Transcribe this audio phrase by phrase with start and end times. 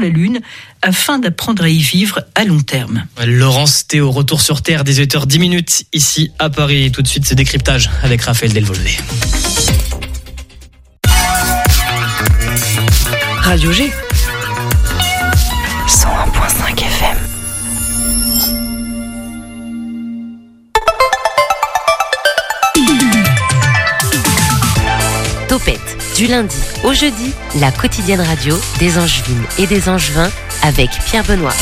[0.00, 0.40] la Lune
[0.82, 3.06] afin d'apprendre à y vivre à long terme.
[3.24, 6.90] Laurence Théo, retour sur Terre, 18h10 minutes ici à Paris.
[6.90, 8.96] Tout de suite, ce décryptage avec Raphaël Delvolvé.
[13.42, 13.90] Radio G.
[26.20, 27.32] du lundi au jeudi,
[27.62, 30.28] la quotidienne radio des Angevines et des Angevins
[30.62, 31.54] avec Pierre Benoît.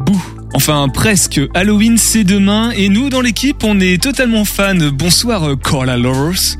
[0.00, 0.20] Bouh.
[0.54, 1.40] Enfin, presque.
[1.54, 2.72] Halloween, c'est demain.
[2.72, 4.74] Et nous, dans l'équipe, on est totalement fans.
[4.92, 6.56] Bonsoir, euh, Koala Lovers.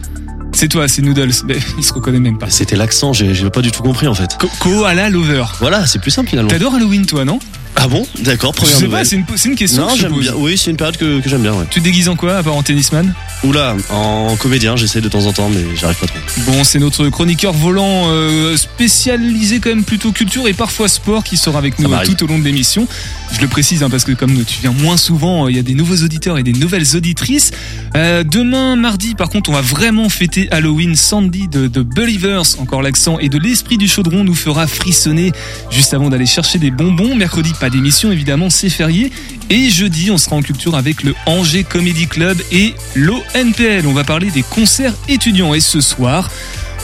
[0.52, 1.32] C'est toi, c'est Noodles.
[1.48, 2.48] Mais il se reconnaît même pas.
[2.48, 4.38] C'était l'accent, j'ai j'ai pas du tout compris en fait.
[4.38, 5.46] Ko- Koala Lover.
[5.58, 6.50] Voilà, c'est plus simple finalement.
[6.50, 7.40] T'adores Halloween, toi, non?
[7.78, 9.06] Ah bon D'accord, Je première sais pas, nouvelle.
[9.06, 10.22] c'est une, c'est une question Non, que je te j'aime pose.
[10.22, 10.34] bien.
[10.36, 11.66] Oui, c'est une période que, que j'aime bien, ouais.
[11.70, 13.14] Tu te déguises en quoi, à part en tennisman?
[13.44, 16.18] Oula, en comédien, j'essaie de temps en temps, mais j'arrive pas trop.
[16.46, 21.36] Bon, c'est notre chroniqueur volant euh, spécialisé quand même plutôt culture et parfois sport qui
[21.36, 22.14] sera avec nous euh, m'arrive.
[22.16, 22.88] tout au long de l'émission.
[23.32, 25.62] Je le précise hein, parce que comme tu viens moins souvent, euh, il y a
[25.62, 27.50] des nouveaux auditeurs et des nouvelles auditrices.
[27.94, 30.96] Euh, demain, mardi, par contre, on va vraiment fêter Halloween.
[30.96, 35.32] Sandy de, de Believers, encore l'accent, et de l'esprit du chaudron nous fera frissonner
[35.70, 37.14] juste avant d'aller chercher des bonbons.
[37.14, 39.10] Mercredi, pas d'émission évidemment, c'est férié.
[39.50, 43.86] Et jeudi, on sera en culture avec le Angers Comedy Club et l'ONPL.
[43.86, 45.54] On va parler des concerts étudiants.
[45.54, 46.30] Et ce soir,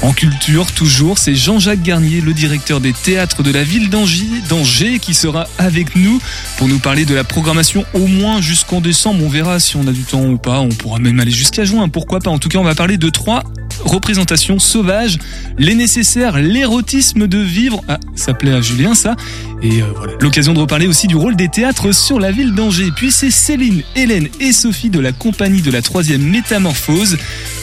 [0.03, 5.14] en culture, toujours, c'est Jean-Jacques Garnier, le directeur des théâtres de la ville d'Angers, qui
[5.14, 6.20] sera avec nous
[6.56, 9.25] pour nous parler de la programmation au moins jusqu'en décembre.
[9.25, 10.58] On verra si on a du temps ou pas.
[10.58, 12.30] On pourra même aller jusqu'à juin, pourquoi pas.
[12.30, 13.44] En tout cas, on va parler de trois
[13.84, 15.19] représentations sauvages,
[15.58, 17.83] les nécessaires, l'érotisme de vivre.
[17.88, 19.16] Ah, ça plaît à Julien, ça.
[19.62, 22.91] Et euh, voilà, l'occasion de reparler aussi du rôle des théâtres sur la ville d'Angers.
[22.94, 27.16] Puis c'est Céline, Hélène et Sophie de la compagnie de la troisième métamorphose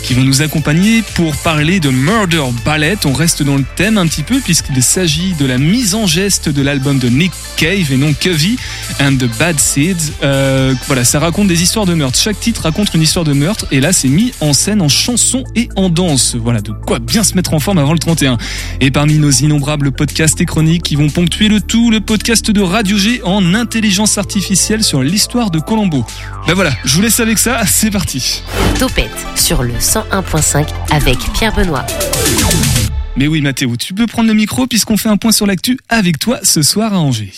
[0.03, 2.97] qui vont nous accompagner pour parler de Murder Ballet.
[3.05, 6.47] On reste dans le thème un petit peu puisqu'il s'agit de la mise en geste
[6.49, 8.55] de l'album de Nick Cave et non Covey
[9.01, 10.13] and the Bad Seeds.
[10.23, 12.17] Euh, voilà, ça raconte des histoires de meurtre.
[12.17, 15.43] Chaque titre raconte une histoire de meurtre et là c'est mis en scène en chanson
[15.55, 16.08] et en danse.
[16.41, 18.37] Voilà, de quoi bien se mettre en forme avant le 31.
[18.81, 22.61] Et parmi nos innombrables podcasts et chroniques qui vont ponctuer le tout, le podcast de
[22.61, 26.03] Radio G en intelligence artificielle sur l'histoire de Colombo.
[26.47, 28.41] Ben voilà, je vous laisse avec ça, c'est parti.
[28.79, 31.85] Topette sur le 101.5 avec Pierre Benoît.
[33.15, 36.17] Mais oui Mathéo, tu peux prendre le micro puisqu'on fait un point sur l'actu avec
[36.17, 37.33] toi ce soir à Angers.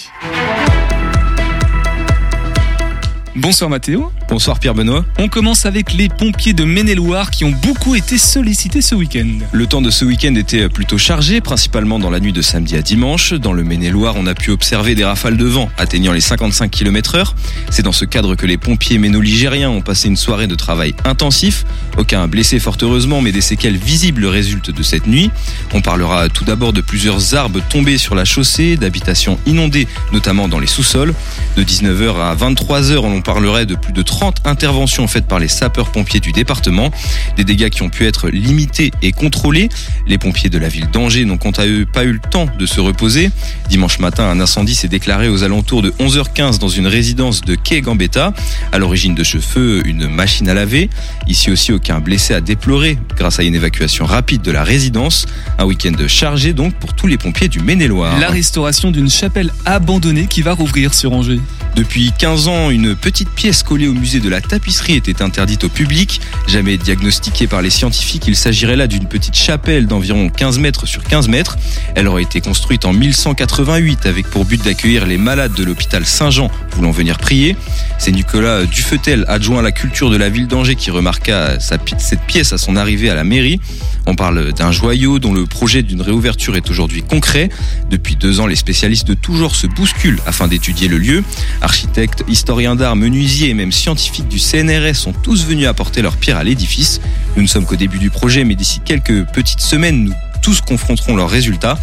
[3.35, 4.11] Bonsoir Mathéo.
[4.31, 5.03] Bonsoir Pierre Benoît.
[5.19, 9.27] On commence avec les pompiers de Maine-et-Loire qui ont beaucoup été sollicités ce week-end.
[9.51, 12.81] Le temps de ce week-end était plutôt chargé, principalement dans la nuit de samedi à
[12.81, 13.33] dimanche.
[13.33, 17.15] Dans le Maine-et-Loire, on a pu observer des rafales de vent atteignant les 55 km
[17.15, 17.35] heure.
[17.71, 21.65] C'est dans ce cadre que les pompiers méno-ligériens ont passé une soirée de travail intensif.
[21.97, 25.29] Aucun blessé fort heureusement, mais des séquelles visibles résultent de cette nuit.
[25.73, 30.59] On parlera tout d'abord de plusieurs arbres tombés sur la chaussée, d'habitations inondées, notamment dans
[30.59, 31.13] les sous-sols.
[31.57, 36.19] De 19h à 23h, on parlerait de plus de 30 interventions faites par les sapeurs-pompiers
[36.19, 36.91] du département.
[37.37, 39.69] Des dégâts qui ont pu être limités et contrôlés.
[40.07, 42.65] Les pompiers de la ville d'Angers n'ont quant à eux pas eu le temps de
[42.65, 43.31] se reposer.
[43.69, 47.81] Dimanche matin, un incendie s'est déclaré aux alentours de 11h15 dans une résidence de Quai
[47.81, 48.33] Gambetta.
[48.71, 50.89] À l'origine de ce feu, une machine à laver.
[51.27, 55.25] Ici aussi, aucun blessé à déplorer grâce à une évacuation rapide de la résidence.
[55.57, 58.19] Un week-end chargé donc pour tous les pompiers du Maine-et-Loire.
[58.19, 61.39] La restauration d'une chapelle abandonnée qui va rouvrir sur Angers.
[61.75, 65.69] Depuis 15 ans, une petite pièce collée au musée de la tapisserie était interdite au
[65.69, 66.21] public.
[66.47, 71.03] Jamais diagnostiquée par les scientifiques, il s'agirait là d'une petite chapelle d'environ 15 mètres sur
[71.03, 71.57] 15 mètres.
[71.95, 76.49] Elle aurait été construite en 1188 avec pour but d'accueillir les malades de l'hôpital Saint-Jean
[76.71, 77.55] voulant venir prier.
[77.97, 82.53] C'est Nicolas Dufetel, adjoint à la culture de la ville d'Angers, qui remarqua cette pièce
[82.53, 83.59] à son arrivée à la mairie.
[84.07, 87.49] On parle d'un joyau dont le projet d'une réouverture est aujourd'hui concret.
[87.91, 91.23] Depuis deux ans, les spécialistes de tout se bousculent afin d'étudier le lieu.
[91.61, 96.37] Architectes, historiens d'art, menuisiers et même scientifiques du CNRS sont tous venus apporter leur pierre
[96.37, 97.01] à l'édifice.
[97.35, 101.15] Nous ne sommes qu'au début du projet, mais d'ici quelques petites semaines, nous tous confronteront
[101.15, 101.77] leurs résultats.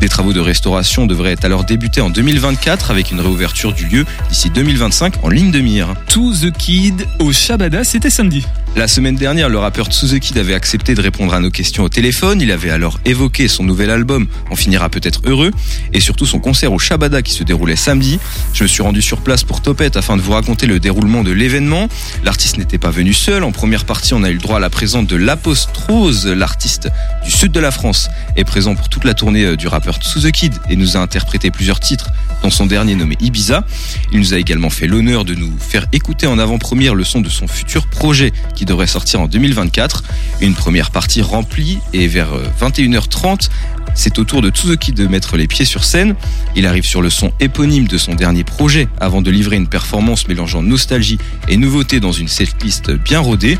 [0.00, 4.50] Des travaux de restauration devraient alors débuter en 2024 avec une réouverture du lieu d'ici
[4.50, 5.94] 2025 en ligne de mire.
[6.08, 8.44] To the Kid au Shabada, c'était samedi.
[8.76, 12.40] La semaine dernière, le rappeur Tsuzeki avait accepté de répondre à nos questions au téléphone.
[12.40, 15.52] Il avait alors évoqué son nouvel album, On finira peut-être heureux,
[15.92, 18.18] et surtout son concert au Shabada qui se déroulait samedi.
[18.52, 21.30] Je me suis rendu sur place pour Topette afin de vous raconter le déroulement de
[21.30, 21.88] l'événement.
[22.24, 23.44] L'artiste n'était pas venu seul.
[23.44, 26.88] En première partie, on a eu le droit à la présence de l'Apostrose, l'artiste
[27.24, 30.50] du sud de la France, est présent pour toute la tournée euh, du rappeur Tsuzeki
[30.68, 32.10] et nous a interprété plusieurs titres,
[32.42, 33.64] dont son dernier nommé Ibiza.
[34.10, 37.28] Il nous a également fait l'honneur de nous faire écouter en avant-première le son de
[37.28, 38.32] son futur projet
[38.64, 40.02] devrait sortir en 2024.
[40.40, 43.48] Une première partie remplie et vers euh, 21h30,
[43.94, 46.14] c'est au tour de Tsuzuki de mettre les pieds sur scène.
[46.56, 50.26] Il arrive sur le son éponyme de son dernier projet avant de livrer une performance
[50.26, 51.18] mélangeant nostalgie
[51.48, 53.58] et nouveauté dans une setlist bien rodée.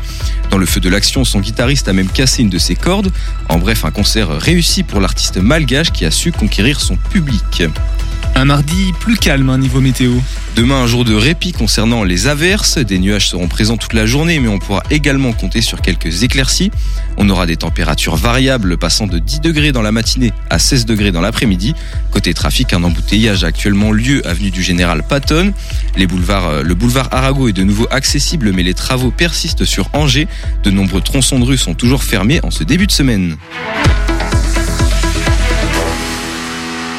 [0.51, 3.11] Dans le feu de l'action, son guitariste a même cassé une de ses cordes.
[3.49, 7.63] En bref, un concert réussi pour l'artiste malgache qui a su conquérir son public.
[8.37, 10.11] Un mardi plus calme hein, niveau météo.
[10.57, 12.77] Demain, un jour de répit concernant les averses.
[12.77, 16.69] Des nuages seront présents toute la journée, mais on pourra également compter sur quelques éclaircies.
[17.17, 21.13] On aura des températures variables passant de 10 degrés dans la matinée à 16 degrés
[21.13, 21.75] dans l'après-midi.
[22.11, 25.53] Côté trafic, un embouteillage a actuellement lieu avenue du Général Patton.
[25.97, 30.27] Euh, le boulevard Arago est de nouveau accessible, mais les travaux persistent sur Angers.
[30.63, 33.37] De nombreux tronçons de rue sont toujours fermés en ce début de semaine.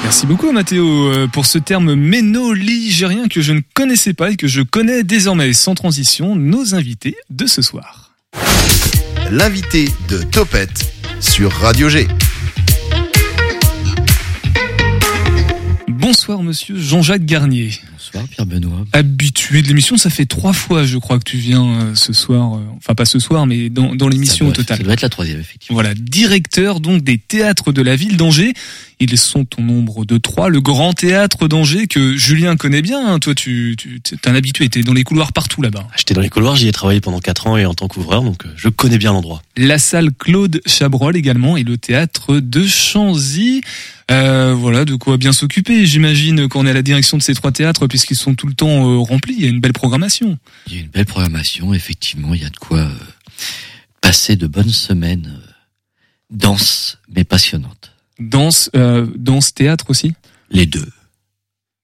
[0.03, 4.47] Merci beaucoup Mathéo euh, pour ce terme méno-ligérien que je ne connaissais pas et que
[4.47, 5.53] je connais désormais.
[5.53, 8.15] Sans transition, nos invités de ce soir.
[9.31, 12.07] L'invité de Topette sur Radio G.
[15.89, 17.71] Bonsoir monsieur Jean-Jacques Garnier.
[18.13, 18.85] Bonsoir Pierre Benoît.
[18.93, 22.55] Habitué de l'émission, ça fait trois fois je crois que tu viens euh, ce soir,
[22.57, 24.77] euh, enfin pas ce soir mais dans, dans l'émission au Ça doit- total.
[24.79, 25.75] Ça doit être la troisième, effectivement.
[25.75, 28.53] Voilà, directeur donc des théâtres de la ville d'Angers.
[28.99, 30.49] Ils sont au nombre de trois.
[30.49, 33.07] Le grand théâtre d'Angers que Julien connaît bien.
[33.07, 33.19] hein.
[33.19, 34.71] Toi, tu, tu t'es un habitué.
[34.71, 35.87] T'es dans les couloirs partout là-bas.
[35.99, 38.47] J'étais dans les couloirs, j'y ai travaillé pendant 4 ans et en tant qu'ouvreur, donc
[38.47, 39.43] euh, je connais bien l'endroit.
[39.59, 43.61] La salle Claude Chabrol également et le théâtre de Chanzy.
[44.11, 45.85] Euh, voilà, de quoi bien s'occuper.
[45.85, 48.91] J'imagine qu'on est à la direction de ces trois théâtres puisqu'ils sont tout le temps
[48.91, 49.35] euh, remplis.
[49.39, 50.39] Il y a une belle programmation.
[50.67, 52.35] Il y a une belle programmation, effectivement.
[52.35, 52.91] Il y a de quoi euh,
[54.03, 55.51] passer de bonnes semaines euh,
[56.31, 57.93] denses mais passionnantes.
[58.19, 60.13] Danse, euh, danse, théâtre aussi?
[60.51, 60.87] Les deux.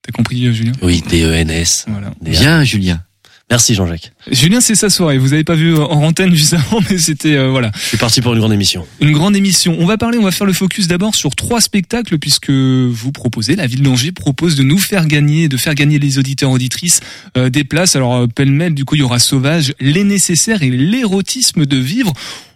[0.02, 0.72] T'as compris, Julien?
[0.82, 1.86] Oui, DENS.
[1.86, 2.12] Voilà.
[2.20, 3.02] Bien, Julien.
[3.52, 4.12] Merci Jean-Jacques.
[4.30, 5.18] Julien, c'est sa soirée.
[5.18, 7.70] Vous avez pas vu euh, en antenne juste avant, mais c'était euh, voilà.
[7.74, 8.86] Je suis parti pour une grande émission.
[9.02, 9.76] Une grande émission.
[9.78, 13.54] On va parler, on va faire le focus d'abord sur trois spectacles puisque vous proposez,
[13.54, 17.00] la ville d'Angers propose de nous faire gagner, de faire gagner les auditeurs auditrices
[17.36, 17.94] euh, des places.
[17.94, 22.14] Alors euh, pêle-mêle, du coup, il y aura Sauvage, les nécessaires et l'érotisme de vivre.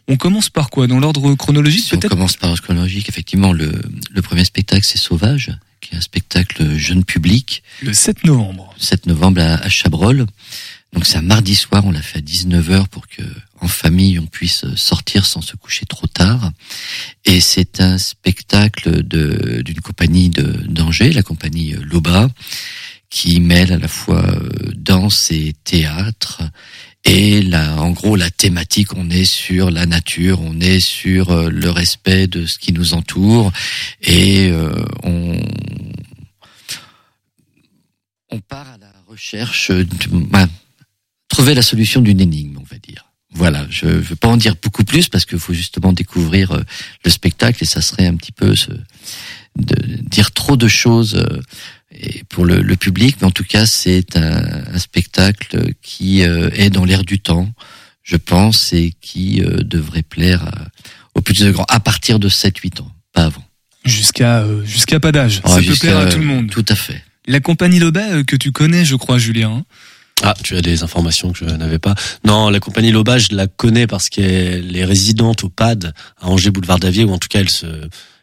[0.09, 0.87] On commence par quoi?
[0.87, 2.13] Dans l'ordre chronologique Si on peut-être?
[2.13, 3.71] commence par le chronologique, effectivement, le,
[4.11, 5.51] le premier spectacle, c'est Sauvage,
[5.83, 8.73] qui est un spectacle jeune public, Le 7 novembre.
[8.79, 10.25] 7 novembre à, à Chabrol.
[10.93, 13.23] Donc c'est un mardi soir, on l'a fait à 19h pour que
[13.61, 16.53] en famille on puisse sortir sans se coucher trop tard.
[17.25, 22.29] Et c'est un spectacle de d'une compagnie de d'Angers, la compagnie Loba,
[23.11, 26.43] qui mêle à la fois euh, danse et théâtre.
[27.05, 31.49] Et là, en gros, la thématique, on est sur la nature, on est sur euh,
[31.49, 33.53] le respect de ce qui nous entoure,
[34.03, 35.41] et euh, on
[38.31, 40.49] on part à la recherche de bah,
[41.37, 43.05] trouver la solution d'une énigme, on va dire.
[43.35, 46.63] Voilà, je ne veux pas en dire beaucoup plus parce qu'il faut justement découvrir euh,
[47.05, 48.71] le spectacle et ça serait un petit peu ce,
[49.57, 51.43] de dire trop de choses euh,
[51.91, 56.49] et pour le, le public, mais en tout cas c'est un, un spectacle qui euh,
[56.55, 57.53] est dans l'air du temps,
[58.03, 60.51] je pense, et qui euh, devrait plaire
[61.15, 63.45] aux plus grands à partir de 7-8 ans, pas avant.
[63.85, 65.43] Jusqu'à euh, jusqu'à pas d'âge.
[65.45, 66.51] Ah, Ça peut plaire à tout le monde.
[66.51, 67.03] Tout à fait.
[67.29, 69.51] La compagnie Loba euh, que tu connais, je crois, Julien.
[69.51, 69.65] hein.
[70.23, 71.95] Ah, tu as des informations que je n'avais pas.
[72.25, 76.51] Non, la compagnie Loba, je la connais parce qu'elle est résidente au PAD à Angers
[76.51, 77.67] Boulevard d'Avier, ou en tout cas elle se,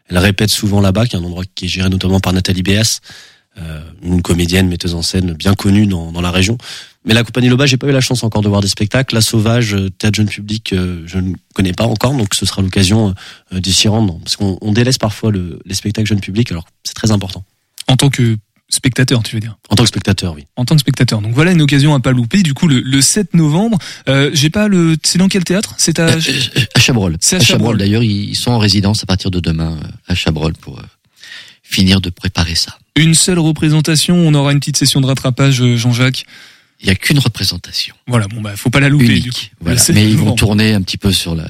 [0.09, 2.99] elle répète souvent là-bas, qui est un endroit qui est géré notamment par Nathalie Béas,
[3.57, 6.57] euh, une comédienne, metteuse en scène bien connue dans, dans la région.
[7.05, 9.13] Mais la compagnie Loba, j'ai pas eu la chance encore de voir des spectacles.
[9.13, 12.61] La Sauvage, euh, théâtre jeune public, euh, je ne connais pas encore, donc ce sera
[12.61, 13.13] l'occasion
[13.53, 16.65] euh, d'y s'y rendre, parce qu'on on délaisse parfois le, les spectacles jeune public, alors
[16.83, 17.43] c'est très important.
[17.87, 18.37] En tant que
[18.73, 19.57] spectateur, tu veux dire?
[19.69, 20.45] En tant que spectateur, oui.
[20.55, 21.21] en tant que spectateur.
[21.21, 22.41] Donc voilà une occasion à pas louper.
[22.43, 23.77] Du coup, le, le 7 novembre,
[24.09, 24.95] euh, j'ai pas le.
[25.03, 25.75] C'est dans quel théâtre?
[25.77, 26.07] C'est à.
[26.07, 26.21] Euh,
[26.57, 27.17] euh, à Chabrol.
[27.19, 27.77] C'est à Chabrol.
[27.77, 30.81] D'ailleurs, ils sont en résidence à partir de demain euh, à Chabrol pour
[31.63, 32.77] finir de préparer ça.
[32.95, 34.15] Une seule représentation.
[34.15, 36.25] On aura une petite session de rattrapage, Jean-Jacques?
[36.81, 38.27] Il y a qu'une représentation Voilà.
[38.27, 39.05] Bon bah, faut pas la louper.
[39.05, 39.23] unique.
[39.23, 39.39] Du coup.
[39.61, 39.75] Voilà.
[39.75, 41.47] Le 7 Mais ils vont tourner un petit peu sur la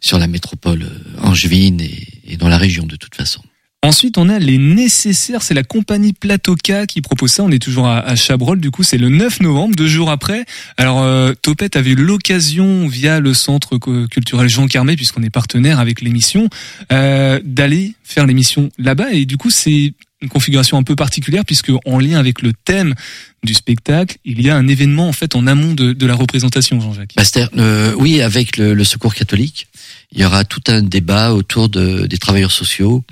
[0.00, 0.88] sur la métropole
[1.22, 3.42] angevine et, et dans la région de toute façon.
[3.82, 5.40] Ensuite, on a les nécessaires.
[5.40, 7.42] C'est la compagnie Platoka qui propose ça.
[7.42, 8.60] On est toujours à, Chabrol.
[8.60, 10.44] Du coup, c'est le 9 novembre, deux jours après.
[10.76, 15.80] Alors, euh, Topette avait eu l'occasion, via le centre culturel Jean Carmet, puisqu'on est partenaire
[15.80, 16.50] avec l'émission,
[16.92, 19.12] euh, d'aller faire l'émission là-bas.
[19.12, 22.94] Et du coup, c'est une configuration un peu particulière, puisque en lien avec le thème
[23.42, 27.14] du spectacle, il y a un événement en fait en amont de, la représentation, Jean-Jacques.
[27.56, 29.68] Euh, oui, avec le, Secours catholique,
[30.12, 33.02] il y aura tout un débat autour de, des travailleurs sociaux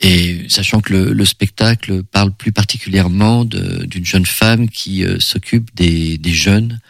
[0.00, 5.70] et sachant que le, le spectacle parle plus particulièrement d'une jeune femme qui euh, s'occupe
[5.74, 6.80] des jeunes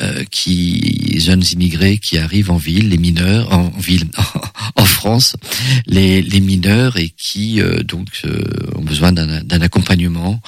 [0.00, 4.06] euh, qui jeunes immigrés qui arrivent en ville, les mineurs en ville
[4.76, 5.36] en France,
[5.86, 8.40] les, les mineurs et qui euh, donc euh,
[8.76, 10.40] ont besoin d'un accompagnement.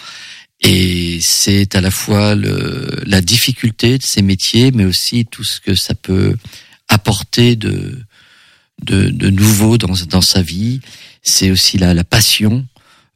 [0.63, 5.61] Et c'est à la fois le, la difficulté de ces métiers, mais aussi tout ce
[5.61, 6.37] que ça peut
[6.89, 7.99] apporter de
[8.83, 10.81] de, de nouveau dans, dans sa vie.
[11.23, 12.67] C'est aussi la, la passion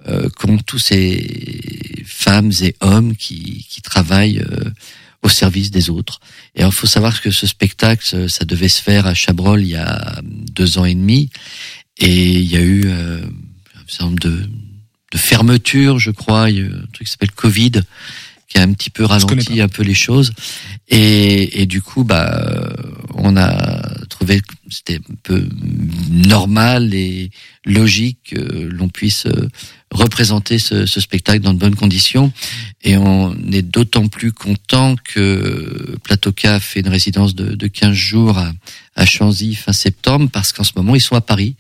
[0.06, 4.70] euh, qu'ont tous ces femmes et hommes qui, qui travaillent euh,
[5.24, 6.20] au service des autres.
[6.54, 9.76] Et il faut savoir que ce spectacle, ça devait se faire à Chabrol il y
[9.76, 11.30] a deux ans et demi,
[11.98, 14.48] et il y a eu euh, un certain nombre de,
[15.12, 16.50] de fermetures, je crois.
[16.50, 17.82] Il y a eu un truc qui s'appelle Covid
[18.48, 20.32] qui a un petit peu ralenti un peu les choses.
[20.88, 22.72] Et, et du coup, bah,
[23.14, 24.42] on a trouvé
[24.74, 25.48] c'était un peu
[26.10, 27.30] normal et
[27.64, 29.48] logique que l'on puisse euh,
[29.90, 32.32] représenter ce, ce, spectacle dans de bonnes conditions.
[32.82, 37.92] Et on est d'autant plus content que Platoka a fait une résidence de, de 15
[37.92, 38.52] jours à,
[38.96, 41.56] à Chanzy fin septembre, parce qu'en ce moment, ils sont à Paris.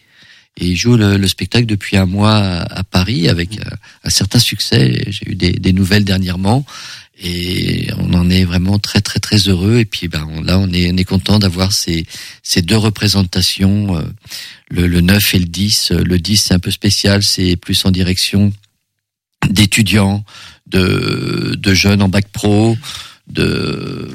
[0.56, 4.10] Et ils jouent le, le spectacle depuis un mois à, à Paris avec un, un
[4.10, 5.04] certain succès.
[5.08, 6.64] J'ai eu des, des nouvelles dernièrement
[7.18, 9.78] et on en est vraiment très très très heureux.
[9.78, 12.06] Et puis ben là on est on est content d'avoir ces
[12.42, 14.02] ces deux représentations euh,
[14.68, 17.22] le, le 9 et le 10 le 10 c'est un peu spécial.
[17.22, 18.52] C'est plus en direction
[19.48, 20.24] d'étudiants
[20.66, 22.76] de de jeunes en bac pro
[23.28, 24.08] de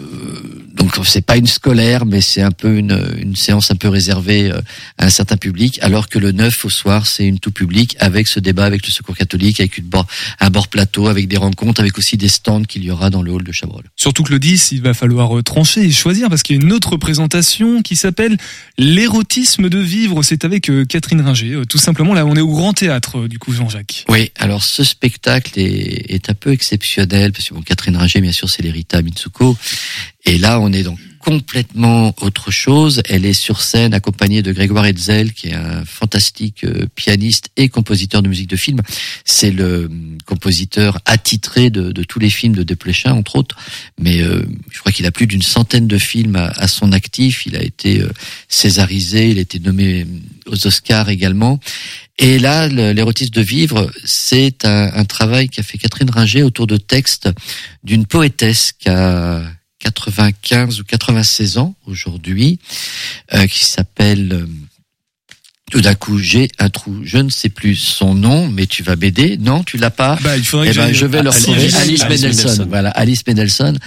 [0.79, 4.49] donc c'est pas une scolaire, mais c'est un peu une, une séance un peu réservée
[4.49, 4.61] euh,
[4.97, 8.27] à un certain public, alors que le 9 au soir c'est une tout public avec
[8.27, 10.07] ce débat avec le Secours catholique, avec une bord,
[10.39, 13.31] un bord plateau, avec des rencontres, avec aussi des stands qu'il y aura dans le
[13.31, 13.83] hall de Chabrol.
[13.97, 16.61] Surtout que le 10, il va falloir euh, trancher et choisir parce qu'il y a
[16.61, 18.37] une autre présentation qui s'appelle
[18.77, 20.23] l'érotisme de vivre.
[20.23, 21.61] C'est avec euh, Catherine Ringer.
[21.67, 24.05] Tout simplement, là, on est au Grand Théâtre du coup, Jean-Jacques.
[24.07, 28.31] Oui, alors ce spectacle est, est un peu exceptionnel parce que bon, Catherine Ringer, bien
[28.31, 29.57] sûr, c'est l'Erita Mitsuko.
[30.29, 33.01] Et là, on est donc complètement autre chose.
[33.09, 37.67] Elle est sur scène accompagnée de Grégoire Hetzel, qui est un fantastique euh, pianiste et
[37.67, 38.79] compositeur de musique de film.
[39.25, 43.57] C'est le hum, compositeur attitré de, tous les films de Desplechin, entre autres.
[43.99, 47.47] Mais euh, je crois qu'il a plus d'une centaine de films à, son actif.
[47.47, 48.11] Il a été euh,
[48.49, 50.05] césarisé, il a été nommé
[50.45, 51.59] aux Oscars également.
[52.19, 56.77] Et là, l'érotisme de vivre, c'est un, un, travail qu'a fait Catherine Ringer autour de
[56.77, 57.29] textes
[57.83, 59.41] d'une poétesse qui a
[59.79, 62.59] 95 ou 96 ans aujourd'hui,
[63.33, 64.45] euh, qui s'appelle euh,
[65.69, 67.01] tout d'un coup, j'ai un trou.
[67.03, 69.37] Je ne sais plus son nom, mais tu vas m'aider.
[69.37, 70.17] Non, tu l'as pas?
[70.21, 71.73] Bah, il faudrait eh ben, je vais le retrouver.
[71.75, 72.67] Alice, Alice Mendelssohn.
[72.67, 73.77] Voilà, Alice Mendelssohn.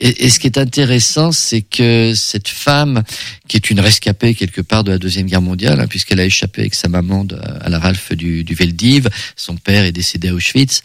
[0.00, 3.02] Et, et, ce qui est intéressant, c'est que cette femme,
[3.48, 6.60] qui est une rescapée quelque part de la deuxième guerre mondiale, hein, puisqu'elle a échappé
[6.60, 10.34] avec sa maman de, à la Ralph du, du Veldiv, son père est décédé à
[10.34, 10.82] Auschwitz,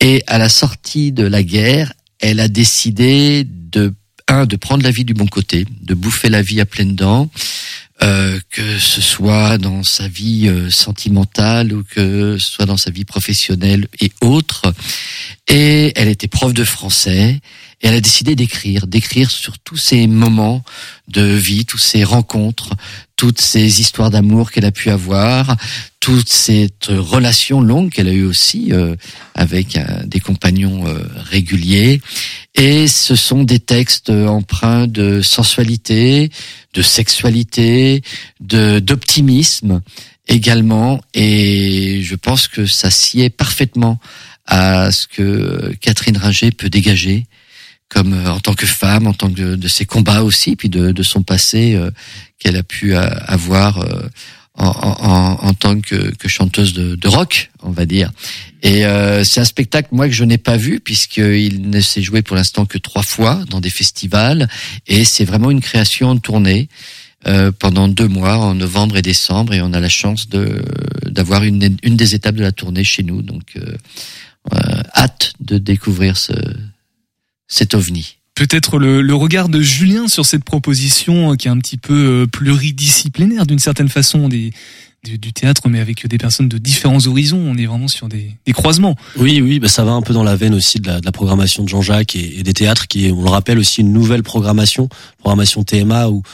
[0.00, 3.94] et à la sortie de la guerre, elle a décidé de
[4.28, 7.30] un, de prendre la vie du bon côté, de bouffer la vie à pleines dents,
[8.02, 12.90] euh, que ce soit dans sa vie euh, sentimentale ou que ce soit dans sa
[12.90, 14.72] vie professionnelle et autres.
[15.48, 17.40] Et elle était prof de français
[17.84, 20.64] et elle a décidé d'écrire, d'écrire sur tous ces moments
[21.08, 22.70] de vie, toutes ces rencontres,
[23.14, 25.54] toutes ces histoires d'amour qu'elle a pu avoir,
[26.00, 28.96] toute cette relation longue qu'elle a eue aussi euh,
[29.34, 32.00] avec euh, des compagnons euh, réguliers.
[32.54, 36.30] Et ce sont des textes empreints de sensualité,
[36.72, 38.00] de sexualité,
[38.40, 39.82] de d'optimisme
[40.26, 41.02] également.
[41.12, 44.00] Et je pense que ça sied parfaitement
[44.46, 47.26] à ce que Catherine Ringer peut dégager
[47.88, 50.92] comme euh, en tant que femme, en tant que de, ses combats aussi, puis de,
[50.92, 51.90] de son passé euh,
[52.38, 54.08] qu'elle a pu euh, avoir euh,
[54.56, 58.10] en, en, en, tant que, que chanteuse de, de, rock, on va dire.
[58.62, 62.22] Et euh, c'est un spectacle moi que je n'ai pas vu puisqu'il ne s'est joué
[62.22, 64.48] pour l'instant que trois fois dans des festivals,
[64.86, 66.68] et c'est vraiment une création de tournée.
[67.26, 70.62] Euh, pendant deux mois, en novembre et décembre, et on a la chance de
[71.06, 73.22] d'avoir une, une des étapes de la tournée chez nous.
[73.22, 73.54] Donc,
[74.94, 76.34] hâte de découvrir ce,
[77.54, 78.16] cet ovni.
[78.34, 81.94] Peut-être le, le, regard de Julien sur cette proposition euh, qui est un petit peu
[81.94, 84.50] euh, pluridisciplinaire d'une certaine façon des,
[85.04, 87.38] du, du, théâtre, mais avec des personnes de différents horizons.
[87.38, 88.96] On est vraiment sur des, des croisements.
[89.16, 91.12] Oui, oui, bah ça va un peu dans la veine aussi de la, de la
[91.12, 94.24] programmation de Jean-Jacques et, et, des théâtres, qui est, on le rappelle, aussi une nouvelle
[94.24, 96.24] programmation, programmation TMA, où,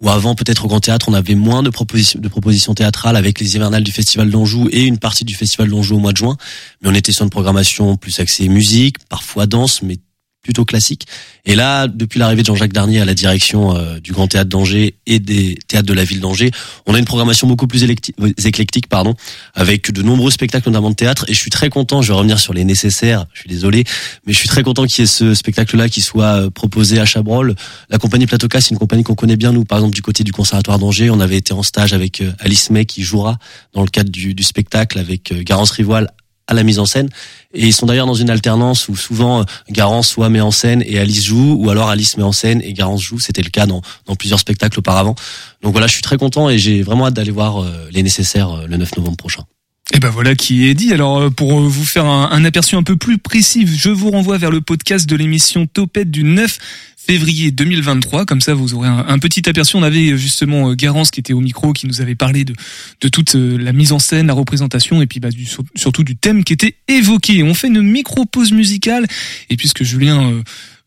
[0.00, 3.40] où avant peut-être au Grand Théâtre on avait moins de propositions, de propositions théâtrales avec
[3.40, 6.38] les hivernales du Festival d'Anjou et une partie du Festival d'Anjou au mois de juin,
[6.80, 9.98] mais on était sur une programmation plus axée musique, parfois danse, mais
[10.42, 11.06] plutôt classique.
[11.44, 14.94] Et là, depuis l'arrivée de Jean-Jacques Darnier à la direction euh, du Grand Théâtre d'Angers
[15.06, 16.50] et des théâtres de la ville d'Angers,
[16.86, 19.14] on a une programmation beaucoup plus euh, éclectique, pardon,
[19.54, 21.24] avec de nombreux spectacles notamment de théâtre.
[21.28, 22.02] Et je suis très content.
[22.02, 23.26] Je vais revenir sur les nécessaires.
[23.32, 23.84] Je suis désolé,
[24.26, 27.04] mais je suis très content qu'il y ait ce spectacle-là qui soit euh, proposé à
[27.04, 27.54] Chabrol.
[27.88, 29.64] La compagnie Platoca, c'est une compagnie qu'on connaît bien nous.
[29.64, 32.84] Par exemple, du côté du Conservatoire d'Angers, on avait été en stage avec Alice May
[32.84, 33.38] qui jouera
[33.74, 36.08] dans le cadre du, du spectacle avec Garance Rivoile
[36.52, 37.08] à la mise en scène.
[37.54, 40.82] Et ils sont d'ailleurs dans une alternance où souvent euh, Garance soit met en scène
[40.86, 43.18] et Alice joue, ou alors Alice met en scène et Garance joue.
[43.18, 43.82] C'était le cas dans,
[44.18, 45.14] plusieurs spectacles auparavant.
[45.62, 48.50] Donc voilà, je suis très content et j'ai vraiment hâte d'aller voir euh, les nécessaires
[48.50, 49.44] euh, le 9 novembre prochain.
[49.92, 50.92] Et ben voilà qui est dit.
[50.92, 54.50] Alors pour vous faire un, un aperçu un peu plus précis, je vous renvoie vers
[54.50, 56.58] le podcast de l'émission Topette du 9
[57.06, 58.26] février 2023.
[58.26, 59.76] Comme ça, vous aurez un, petit aperçu.
[59.76, 62.54] On avait justement euh, Garance qui était au micro, qui nous avait parlé de,
[63.00, 66.04] de toute euh, la mise en scène, la représentation, et puis bah, du, sur- surtout
[66.04, 67.42] du thème qui était évoqué.
[67.42, 69.06] On fait une micro-pause musicale,
[69.50, 70.30] et puisque Julien...
[70.30, 70.42] euh,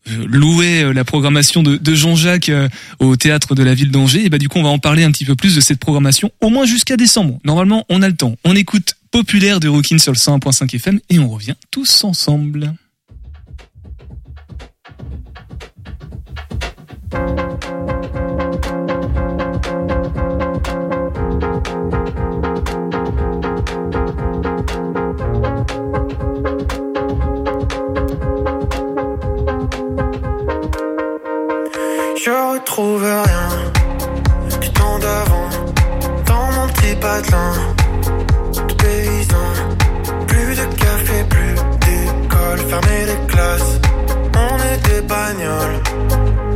[0.08, 2.68] euh, louait euh, la programmation de, de Jean-Jacques euh,
[3.00, 5.10] au théâtre de la ville d'Angers et bah du coup on va en parler un
[5.10, 7.40] petit peu plus de cette programmation au moins jusqu'à décembre.
[7.44, 8.36] Normalement, on a le temps.
[8.44, 12.72] On écoute Populaire de Rockin sur le 101.5 FM et on revient tous ensemble.
[32.26, 33.50] Je retrouve rien
[34.60, 35.48] du temps d'avant
[36.26, 37.52] dans mon petit patelin
[38.52, 39.48] de paysan.
[40.26, 41.54] Plus de café, plus
[41.86, 43.78] d'école, fermer les classes.
[44.34, 45.80] On est des bagnoles,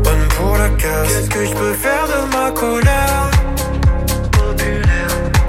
[0.03, 1.07] bonnes pour la casse.
[1.07, 3.31] Qu'est-ce que je peux faire de ma colère?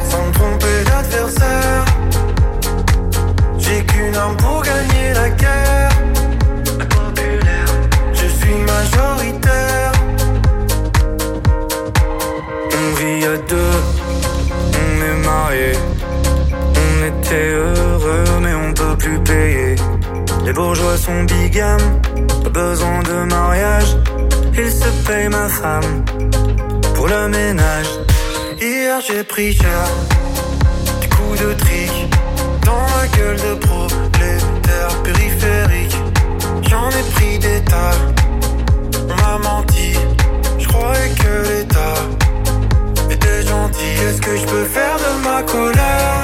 [0.08, 1.86] Sans tromper d'adversaire.
[3.58, 5.81] J'ai qu'une arme pour gagner la guerre.
[20.52, 22.02] Les bourgeois sont bigames,
[22.44, 23.96] pas besoin de mariage.
[24.54, 26.04] Ils se payent ma femme
[26.94, 27.88] pour le ménage.
[28.60, 29.86] Hier j'ai pris cher,
[31.00, 31.94] du coup de trick.
[32.66, 35.96] Dans la gueule de prolétaire périphérique.
[36.70, 37.96] J'en ai pris des tas,
[39.08, 39.94] on m'a menti.
[40.60, 41.96] Je croyais que l'État
[43.10, 43.92] était gentil.
[44.02, 46.22] Qu'est-ce que je peux faire de ma colère?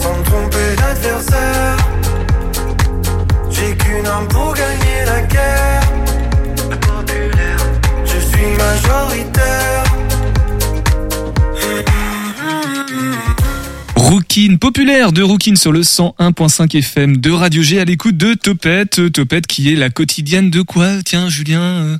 [0.00, 1.41] Sans me tromper d'adversaire.
[14.34, 19.12] Rookin, populaire de Rookin sur le 101.5 FM de Radio G à l'écoute de Topette.
[19.12, 21.60] Topette qui est la quotidienne de quoi Tiens, Julien.
[21.60, 21.98] euh,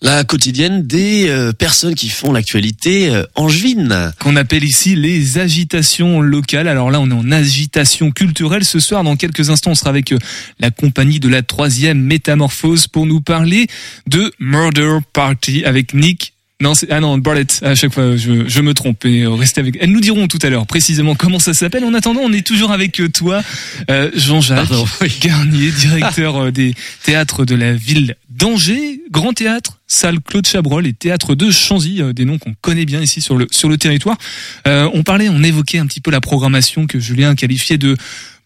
[0.00, 4.12] La quotidienne des euh, personnes qui font l'actualité euh, angevine.
[4.18, 6.68] qu'on appelle ici les agitations locales.
[6.68, 8.64] Alors là, on est en agitation culturelle.
[8.64, 10.18] Ce soir, dans quelques instants, on sera avec euh,
[10.60, 13.66] la compagnie de la troisième métamorphose pour nous parler
[14.06, 16.32] de Murder Party avec Nick.
[16.60, 17.60] Non, c'est, ah non, Barlett.
[17.62, 19.04] À chaque fois, je, je me trompe.
[19.04, 19.76] Et euh, restez avec.
[19.80, 21.84] Elles nous diront tout à l'heure précisément comment ça s'appelle.
[21.84, 23.42] En attendant, on est toujours avec euh, toi,
[23.90, 24.68] euh, Jean-Jacques
[25.00, 25.12] oui.
[25.20, 30.92] Garnier, directeur euh, des théâtres de la ville d'Angers, Grand Théâtre, salle Claude Chabrol et
[30.94, 34.18] théâtre de Chanzy, euh, des noms qu'on connaît bien ici sur le sur le territoire.
[34.66, 37.96] Euh, on parlait, on évoquait un petit peu la programmation que Julien qualifiait de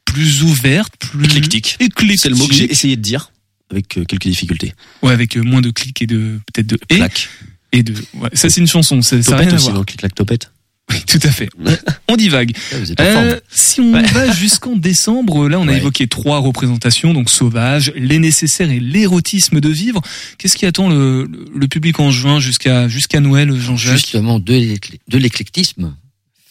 [0.04, 1.76] plus ouverte, plus Éclectique.
[1.80, 2.20] éclectique.
[2.20, 3.30] C'est le mot que j'ai essayé de dire
[3.70, 4.74] avec quelques difficultés.
[5.02, 7.30] Ouais, avec moins de clics et de peut-être de et Clac.
[7.72, 7.94] Et de.
[8.14, 9.76] Ouais, ça c'est une chanson, ça ça a rien Topette à aussi, voir.
[9.76, 9.94] donc.
[10.90, 11.48] Oui, tout à fait.
[12.08, 12.52] On divague.
[12.72, 13.24] Ah, Vous êtes en forme.
[13.28, 15.76] Euh, si on va jusqu'en décembre, là on a Ouais.
[15.78, 20.02] évoqué trois représentations, donc Sauvage, Les Nécessaires et L'érotisme de vivre.
[20.38, 23.94] Qu'est-ce qui attend le, le- le public en juin jusqu'à jusqu'à Noël, Jean-Jacques?
[23.98, 25.94] Justement de l'éclé- de l'éclectisme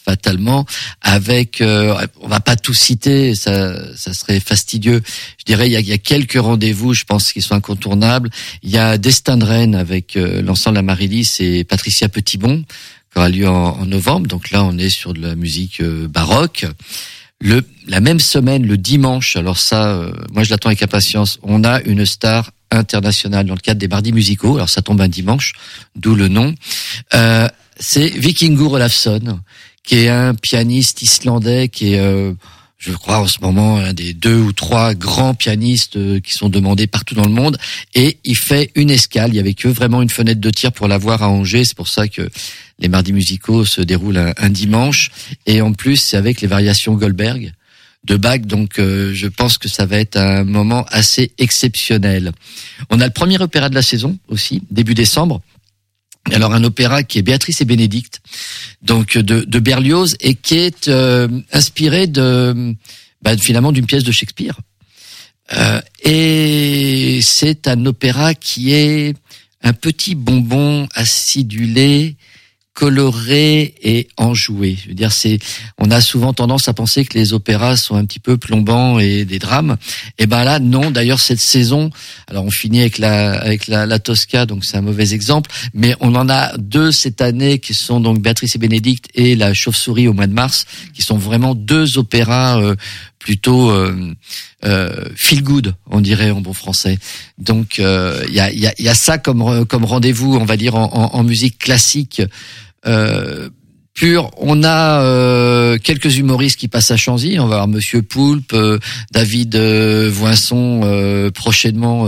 [0.04, 0.66] fatalement
[1.02, 5.02] avec euh, on va pas tout citer ça ça serait fastidieux.
[5.40, 8.30] Je dirais il y a, il y a quelques rendez-vous je pense qui sont incontournables.
[8.64, 12.64] Il y a Destin de Rennes avec euh, l'ensemble Amaryllis et Patricia Petitbon
[13.12, 14.28] qui aura lieu en, en novembre.
[14.28, 16.66] Donc là on est sur de la musique euh, baroque.
[17.40, 21.64] Le la même semaine le dimanche alors ça euh, moi je l'attends avec impatience on
[21.64, 24.56] a une star internationale dans le cadre des mardis musicaux.
[24.56, 25.54] Alors ça tombe un dimanche
[25.96, 26.56] d'où le nom.
[27.14, 27.48] Euh,
[27.80, 29.40] c'est Vikingur Olafsson,
[29.84, 32.34] qui est un pianiste islandais qui est, euh,
[32.78, 36.50] je crois, en ce moment un des deux ou trois grands pianistes euh, qui sont
[36.50, 37.58] demandés partout dans le monde.
[37.96, 39.32] Et il fait une escale.
[39.32, 41.65] Il y avait que vraiment une fenêtre de tir pour l'avoir à Angers.
[41.65, 42.30] C'est pour ça que
[42.80, 45.12] les mardis musicaux se déroulent un, un dimanche.
[45.46, 47.54] Et en plus, c'est avec les variations Goldberg.
[48.04, 48.41] de Bach.
[48.41, 52.32] Donc, euh, je pense que ça va être un moment assez exceptionnel.
[52.89, 55.41] On a le premier opéra de la saison aussi, début décembre.
[56.32, 58.22] Alors un opéra qui est Béatrice et Bénédicte,
[58.82, 64.58] donc de, Berlioz et qui est euh, inspiré bah, finalement d'une pièce de Shakespeare.
[65.54, 69.16] Euh, et c'est un opéra qui est
[69.64, 72.16] un petit bonbon acidulé,
[72.82, 74.76] coloré et enjoué.
[74.76, 75.38] Je veux dire, c'est,
[75.78, 79.24] on a souvent tendance à penser que les opéras sont un petit peu plombants et
[79.24, 79.78] des drames.
[80.17, 80.89] Et ben là, non.
[80.89, 81.91] D'ailleurs, cette saison,
[82.28, 85.96] alors on finit avec la avec la, la Tosca, donc c'est un mauvais exemple, mais
[86.00, 90.08] on en a deux cette année qui sont donc Béatrice et Bénédicte et la Chauve-souris
[90.08, 90.65] au mois de mars,
[90.96, 92.76] qui sont vraiment deux opéras euh,
[93.20, 94.15] plutôt euh,
[94.65, 96.98] euh, feel good, on dirait en bon français.
[97.38, 97.84] Donc il
[98.34, 101.24] y, a, y, a, y, a, ça comme comme rendez-vous, on va dire en, en
[101.24, 102.24] musique classique.
[102.86, 103.50] Euh.
[104.38, 107.38] On a euh, quelques humoristes qui passent à Chanzy.
[107.39, 108.80] On va avoir Monsieur Poulpe, euh,
[109.12, 112.08] David euh, Voinson euh, prochainement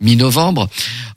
[0.00, 0.68] mi-novembre.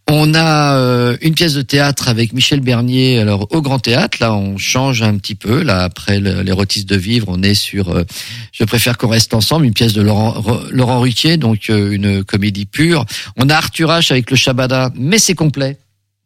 [0.09, 3.19] On a une pièce de théâtre avec Michel Bernier.
[3.19, 5.63] Alors au Grand Théâtre, là, on change un petit peu.
[5.63, 8.03] Là, après l'érotisme de vivre, on est sur.
[8.51, 9.65] je préfère qu'on reste ensemble.
[9.65, 10.35] Une pièce de Laurent
[10.69, 13.05] Laurent Ruquier, donc une comédie pure.
[13.35, 15.79] On a Arthur H avec le Shabada, mais c'est complet.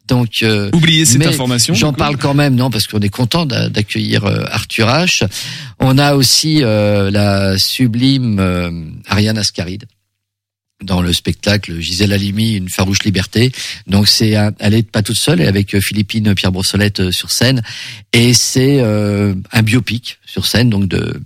[0.10, 1.76] Donc, euh, oubliez cette information.
[1.76, 5.26] J'en parle quand même, non, parce qu'on est content d'accueillir euh, Arthur H.
[5.80, 8.72] On a aussi euh, la sublime euh,
[9.08, 9.86] Ariane Ascaride
[10.82, 13.52] dans le spectacle Gisèle Halimi, une farouche liberté.
[13.86, 17.62] Donc c'est, elle est pas toute seule, elle est avec Philippine Pierre Brossolette sur scène,
[18.14, 21.22] et c'est un biopic sur scène, donc de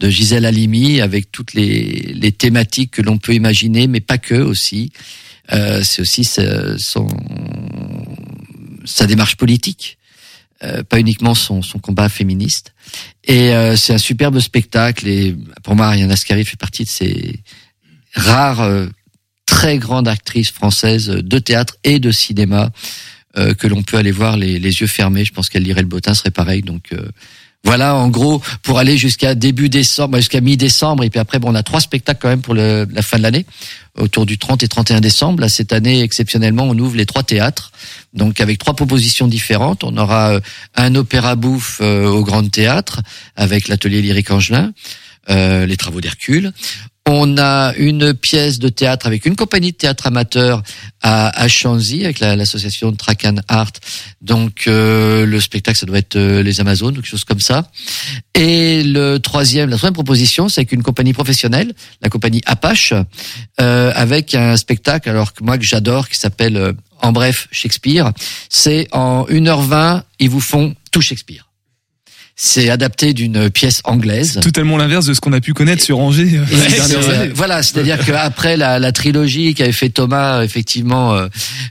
[0.00, 4.34] de Gisèle Halimi avec toutes les les thématiques que l'on peut imaginer, mais pas que
[4.34, 4.92] aussi.
[5.52, 7.08] Euh, c'est aussi son
[8.90, 9.98] sa démarche politique,
[10.62, 12.74] euh, pas uniquement son, son combat féministe.
[13.24, 15.08] Et euh, c'est un superbe spectacle.
[15.08, 17.40] Et pour moi, Ariane Ascari fait partie de ces
[18.14, 18.86] rares, euh,
[19.46, 22.70] très grandes actrices françaises de théâtre et de cinéma
[23.36, 25.24] euh, que l'on peut aller voir les, les, yeux fermés.
[25.24, 26.62] Je pense qu'elle lirait le bottin serait pareil.
[26.62, 26.94] Donc
[27.62, 31.54] voilà, en gros, pour aller jusqu'à début décembre, jusqu'à mi-décembre, et puis après, bon, on
[31.54, 33.44] a trois spectacles quand même pour le, la fin de l'année,
[33.98, 35.42] autour du 30 et 31 décembre.
[35.42, 37.70] Là, cette année, exceptionnellement, on ouvre les trois théâtres,
[38.14, 39.84] donc avec trois propositions différentes.
[39.84, 40.40] On aura euh,
[40.74, 43.02] un opéra bouffe euh, au Grand Théâtre,
[43.36, 44.72] avec l'atelier lyrique Angelin,
[45.28, 46.52] euh, les travaux d'Hercule.
[47.12, 50.62] On a une pièce de théâtre avec une compagnie de théâtre amateur
[51.02, 53.72] à, à Chanzy avec l'association Tracan Art.
[54.22, 57.68] Donc euh, le spectacle, ça doit être euh, les Amazones, quelque chose comme ça.
[58.36, 62.94] Et le troisième, la troisième proposition, c'est avec une compagnie professionnelle, la compagnie Apache,
[63.60, 68.12] euh, avec un spectacle, alors que moi que j'adore, qui s'appelle euh, En bref Shakespeare.
[68.48, 71.49] C'est en 1h20, ils vous font tout Shakespeare.
[72.42, 74.40] C'est adapté d'une pièce anglaise.
[74.42, 76.38] Totalement l'inverse de ce qu'on a pu connaître sur Angers.
[76.38, 81.28] Euh, euh, voilà, c'est-à-dire qu'après la, la trilogie qu'avait fait Thomas, effectivement, euh,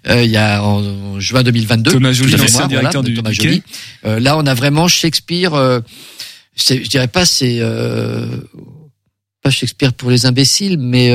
[0.09, 1.89] euh, il y a en, juin 2022.
[1.89, 3.63] Thomas Joly, l'ancien directeur du Thomas Joly.
[4.03, 5.53] là, on a vraiment Shakespeare.
[6.55, 7.61] je dirais pas c'est
[9.41, 11.11] pas Shakespeare pour les imbéciles, mais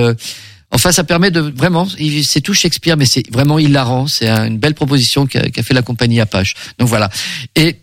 [0.73, 1.87] Enfin, ça permet de vraiment,
[2.25, 4.09] c'est tout Shakespeare, mais c'est vraiment hilarant.
[4.09, 6.55] C'est une belle proposition qu'a qu fait la compagnie Apache.
[6.81, 7.09] Donc voilà.
[7.55, 7.77] Et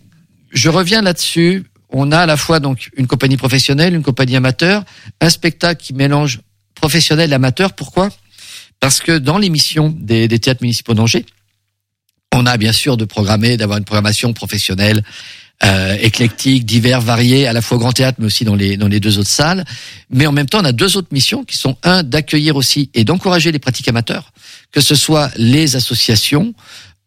[0.51, 1.65] je reviens là-dessus.
[1.89, 4.83] On a à la fois donc une compagnie professionnelle, une compagnie amateur,
[5.19, 6.39] un spectacle qui mélange
[6.75, 7.73] professionnel et amateur.
[7.73, 8.09] Pourquoi?
[8.79, 11.25] Parce que dans l'émission des, des théâtres municipaux d'Angers,
[12.33, 15.03] on a bien sûr de programmer, d'avoir une programmation professionnelle,
[15.63, 18.87] euh, éclectique, divers, variés, à la fois au Grand Théâtre, mais aussi dans les dans
[18.87, 19.63] les deux autres salles.
[20.09, 23.03] Mais en même temps, on a deux autres missions qui sont un d'accueillir aussi et
[23.03, 24.31] d'encourager les pratiques amateurs,
[24.71, 26.55] que ce soit les associations,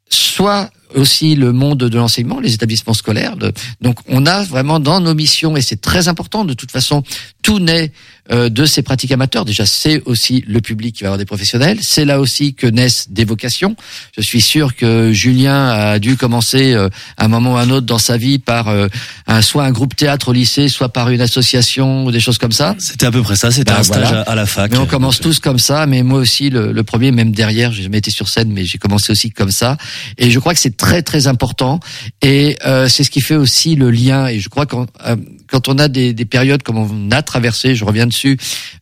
[0.08, 3.36] soit aussi le monde de l'enseignement, les établissements scolaires.
[3.80, 7.02] Donc on a vraiment dans nos missions, et c'est très important, de toute façon,
[7.42, 7.92] tout naît
[8.30, 9.44] de ces pratiques amateurs.
[9.44, 11.78] Déjà, c'est aussi le public qui va avoir des professionnels.
[11.82, 13.76] C'est là aussi que naissent des vocations.
[14.16, 17.70] Je suis sûr que Julien a dû commencer euh, à un moment ou à un
[17.70, 18.88] autre dans sa vie par euh,
[19.26, 22.52] un, soit un groupe théâtre au lycée, soit par une association ou des choses comme
[22.52, 22.74] ça.
[22.78, 23.50] C'était à peu près ça.
[23.50, 24.20] C'était Ben, un stage voilà.
[24.22, 24.70] à, à la fac.
[24.70, 25.86] Mais on commence tous comme ça.
[25.86, 28.78] Mais moi aussi, le, le premier, même derrière, j'ai jamais été sur scène, mais j'ai
[28.78, 29.76] commencé aussi comme ça.
[30.18, 31.80] Et je crois que c'est très très important.
[32.22, 34.28] Et euh, c'est ce qui fait aussi le lien.
[34.28, 35.16] Et je crois quand euh,
[35.54, 38.36] quand on a des, des périodes comme on a traversé, je reviens dessus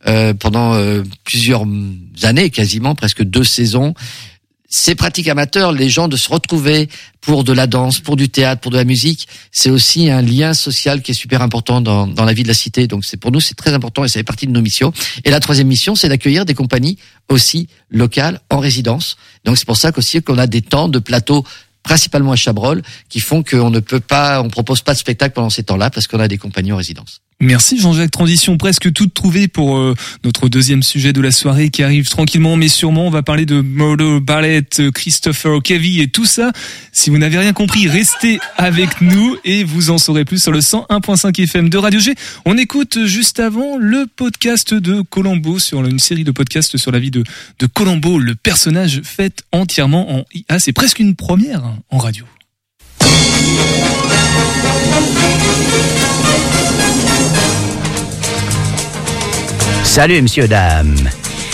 [0.07, 1.67] euh, pendant euh, plusieurs
[2.23, 3.93] années, quasiment presque deux saisons.
[4.71, 6.89] Ces pratiques amateurs, les gens de se retrouver
[7.21, 10.55] pour de la danse, pour du théâtre, pour de la musique, c'est aussi un lien
[10.55, 12.87] social qui est super important dans, dans la vie de la cité.
[12.87, 14.95] Donc c'est pour nous c'est très important et ça fait partie de nos missions.
[15.27, 16.97] Et la troisième mission, c'est d'accueillir des compagnies
[17.29, 19.19] aussi locales en résidence.
[19.45, 21.45] Donc c'est pour ça qu'aussi qu'on a des temps de plateau
[21.83, 25.51] principalement à Chabrol qui font qu'on ne peut pas, on propose pas de spectacle pendant
[25.51, 27.21] ces temps-là parce qu'on a des compagnies en résidence.
[27.43, 28.13] Merci Jean-Jacques.
[28.13, 32.57] Transition presque toute trouvée pour euh, notre deuxième sujet de la soirée qui arrive tranquillement
[32.57, 33.09] mais sûrement.
[33.09, 34.63] On va parler de Molo Ballet,
[34.95, 36.53] Christopher Kevy et tout ça.
[36.93, 40.61] Si vous n'avez rien compris, restez avec nous et vous en saurez plus sur le
[40.61, 42.15] 101.5 FM de Radio G.
[42.45, 47.01] On écoute juste avant le podcast de Colombo sur une série de podcasts sur la
[47.01, 47.25] vie de,
[47.59, 50.61] de Colombo, le personnage fait entièrement en IA.
[50.61, 52.25] C'est presque une première en radio.
[59.93, 60.97] Salut, monsieur, dame.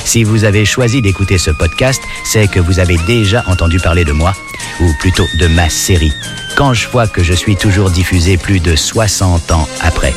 [0.05, 4.13] Si vous avez choisi d'écouter ce podcast, c'est que vous avez déjà entendu parler de
[4.13, 4.33] moi,
[4.81, 6.13] ou plutôt de ma série,
[6.57, 10.15] quand je vois que je suis toujours diffusé plus de 60 ans après?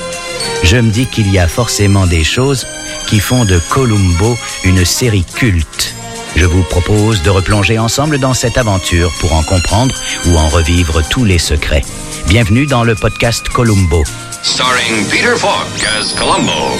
[0.61, 2.67] Je me dis qu'il y a forcément des choses
[3.07, 5.95] qui font de Columbo une série culte.
[6.35, 9.95] Je vous propose de replonger ensemble dans cette aventure pour en comprendre
[10.27, 11.81] ou en revivre tous les secrets.
[12.27, 14.03] Bienvenue dans le podcast Columbo.
[14.43, 16.77] Starring Peter Falk as Columbo.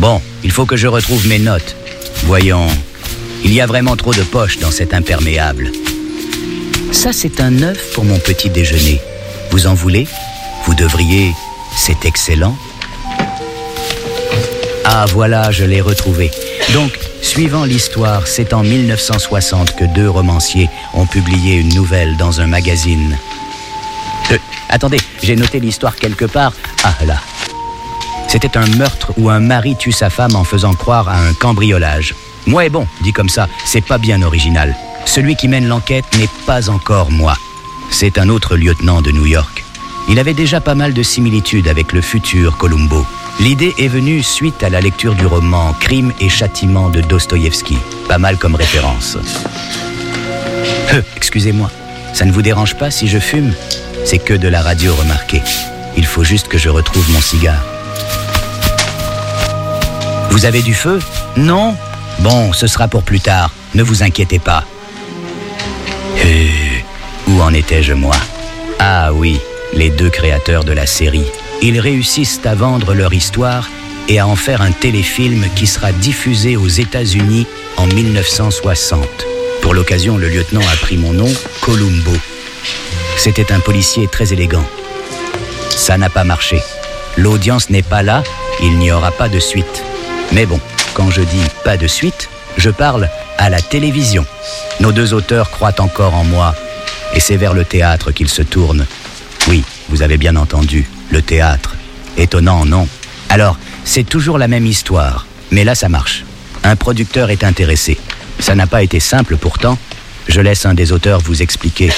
[0.00, 1.76] Bon, il faut que je retrouve mes notes.
[2.24, 2.66] Voyons,
[3.44, 5.70] il y a vraiment trop de poches dans cet imperméable.
[6.90, 8.98] Ça, c'est un œuf pour mon petit déjeuner.
[9.50, 10.08] Vous en voulez?
[10.64, 11.34] Vous devriez.
[11.76, 12.56] C'est excellent.
[14.86, 16.30] Ah, voilà, je l'ai retrouvé.
[16.72, 22.46] Donc, suivant l'histoire, c'est en 1960 que deux romanciers ont publié une nouvelle dans un
[22.46, 23.18] magazine.
[24.32, 24.38] Euh,
[24.70, 26.54] attendez, j'ai noté l'histoire quelque part.
[26.84, 27.20] Ah, là.
[28.30, 32.14] C'était un meurtre où un mari tue sa femme en faisant croire à un cambriolage.
[32.46, 34.76] Moi est bon, dit comme ça, c'est pas bien original.
[35.04, 37.36] Celui qui mène l'enquête n'est pas encore moi.
[37.90, 39.64] C'est un autre lieutenant de New York.
[40.08, 43.04] Il avait déjà pas mal de similitudes avec le futur Columbo.
[43.40, 47.78] L'idée est venue suite à la lecture du roman Crime et châtiment de Dostoïevski.
[48.06, 49.18] Pas mal comme référence.
[50.94, 51.68] Euh, excusez-moi,
[52.12, 53.52] ça ne vous dérange pas si je fume?
[54.04, 55.42] C'est que de la radio remarquée.
[55.96, 57.79] Il faut juste que je retrouve mon cigare.
[60.30, 61.00] Vous avez du feu
[61.36, 61.76] Non
[62.20, 63.50] Bon, ce sera pour plus tard.
[63.74, 64.64] Ne vous inquiétez pas.
[66.24, 66.48] Euh,
[67.28, 68.14] où en étais-je moi
[68.78, 69.40] Ah oui,
[69.72, 71.26] les deux créateurs de la série.
[71.62, 73.68] Ils réussissent à vendre leur histoire
[74.08, 79.06] et à en faire un téléfilm qui sera diffusé aux États-Unis en 1960.
[79.62, 82.12] Pour l'occasion, le lieutenant a pris mon nom, Columbo.
[83.16, 84.66] C'était un policier très élégant.
[85.70, 86.60] Ça n'a pas marché.
[87.16, 88.22] L'audience n'est pas là,
[88.62, 89.84] il n'y aura pas de suite.
[90.32, 90.60] Mais bon,
[90.94, 94.24] quand je dis pas de suite, je parle à la télévision.
[94.80, 96.54] Nos deux auteurs croient encore en moi,
[97.14, 98.86] et c'est vers le théâtre qu'ils se tournent.
[99.48, 101.74] Oui, vous avez bien entendu, le théâtre.
[102.16, 102.88] Étonnant, non?
[103.28, 106.24] Alors, c'est toujours la même histoire, mais là ça marche.
[106.62, 107.98] Un producteur est intéressé.
[108.38, 109.78] Ça n'a pas été simple pourtant.
[110.28, 111.90] Je laisse un des auteurs vous expliquer.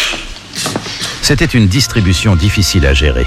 [1.21, 3.27] C'était une distribution difficile à gérer.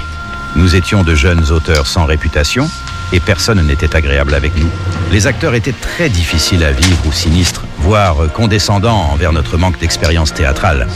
[0.54, 2.68] Nous étions de jeunes auteurs sans réputation
[3.12, 4.68] et personne n'était agréable avec nous.
[5.12, 10.34] Les acteurs étaient très difficiles à vivre ou sinistres, voire condescendants envers notre manque d'expérience
[10.34, 10.86] théâtrale.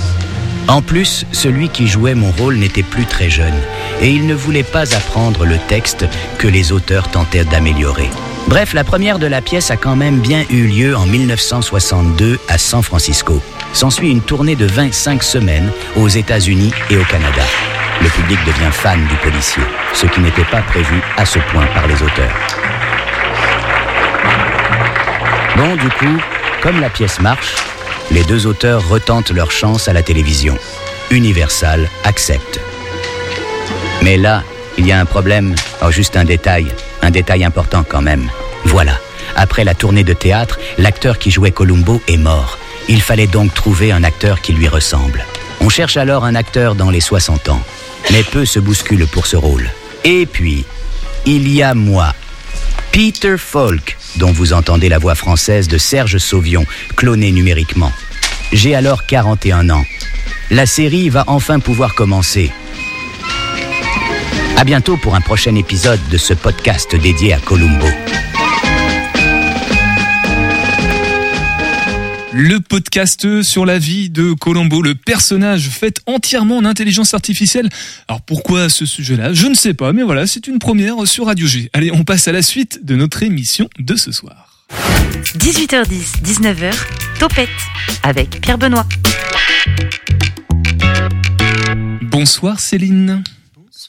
[0.68, 3.55] En plus, celui qui jouait mon rôle n'était plus très jeune
[4.01, 6.07] et il ne voulait pas apprendre le texte
[6.38, 8.09] que les auteurs tentaient d'améliorer.
[8.46, 12.59] Bref, la première de la pièce a quand même bien eu lieu en 1962 à
[12.59, 13.42] San Francisco.
[13.73, 17.42] S'ensuit une tournée de 25 semaines aux États-Unis et au Canada.
[18.01, 21.87] Le public devient fan du policier, ce qui n'était pas prévu à ce point par
[21.87, 22.37] les auteurs.
[25.57, 26.19] Bon, du coup,
[26.63, 27.55] comme la pièce marche,
[28.11, 30.57] les deux auteurs retentent leur chance à la télévision.
[31.11, 32.61] Universal accepte.
[34.03, 34.43] Mais là,
[34.79, 35.55] il y a un problème.
[35.83, 36.73] Oh, juste un détail.
[37.03, 38.31] Un détail important quand même.
[38.65, 38.99] Voilà.
[39.37, 42.59] Après la tournée de théâtre, l'acteur qui jouait Columbo est mort.
[42.89, 45.25] Il fallait donc trouver un acteur qui lui ressemble.
[45.61, 47.63] On cherche alors un acteur dans les 60 ans.
[48.11, 49.71] Mais peu se bousculent pour ce rôle.
[50.05, 50.65] Et puis,
[51.27, 52.15] il y a moi,
[52.93, 57.93] Peter Falk, dont vous entendez la voix française de Serge Sauvion, cloné numériquement.
[58.53, 59.85] J'ai alors 41 ans.
[60.51, 62.51] La série va enfin pouvoir commencer.
[64.57, 67.87] À bientôt pour un prochain épisode de ce podcast dédié à Columbo.
[72.33, 77.69] Le podcast sur la vie de Colombo, le personnage fait entièrement en intelligence artificielle.
[78.07, 79.33] Alors pourquoi ce sujet-là?
[79.33, 81.71] Je ne sais pas, mais voilà, c'est une première sur Radio G.
[81.73, 84.64] Allez, on passe à la suite de notre émission de ce soir.
[85.38, 86.73] 18h10, 19h,
[87.19, 87.49] Topette
[88.05, 88.87] avec Pierre Benoît.
[92.03, 93.25] Bonsoir Céline.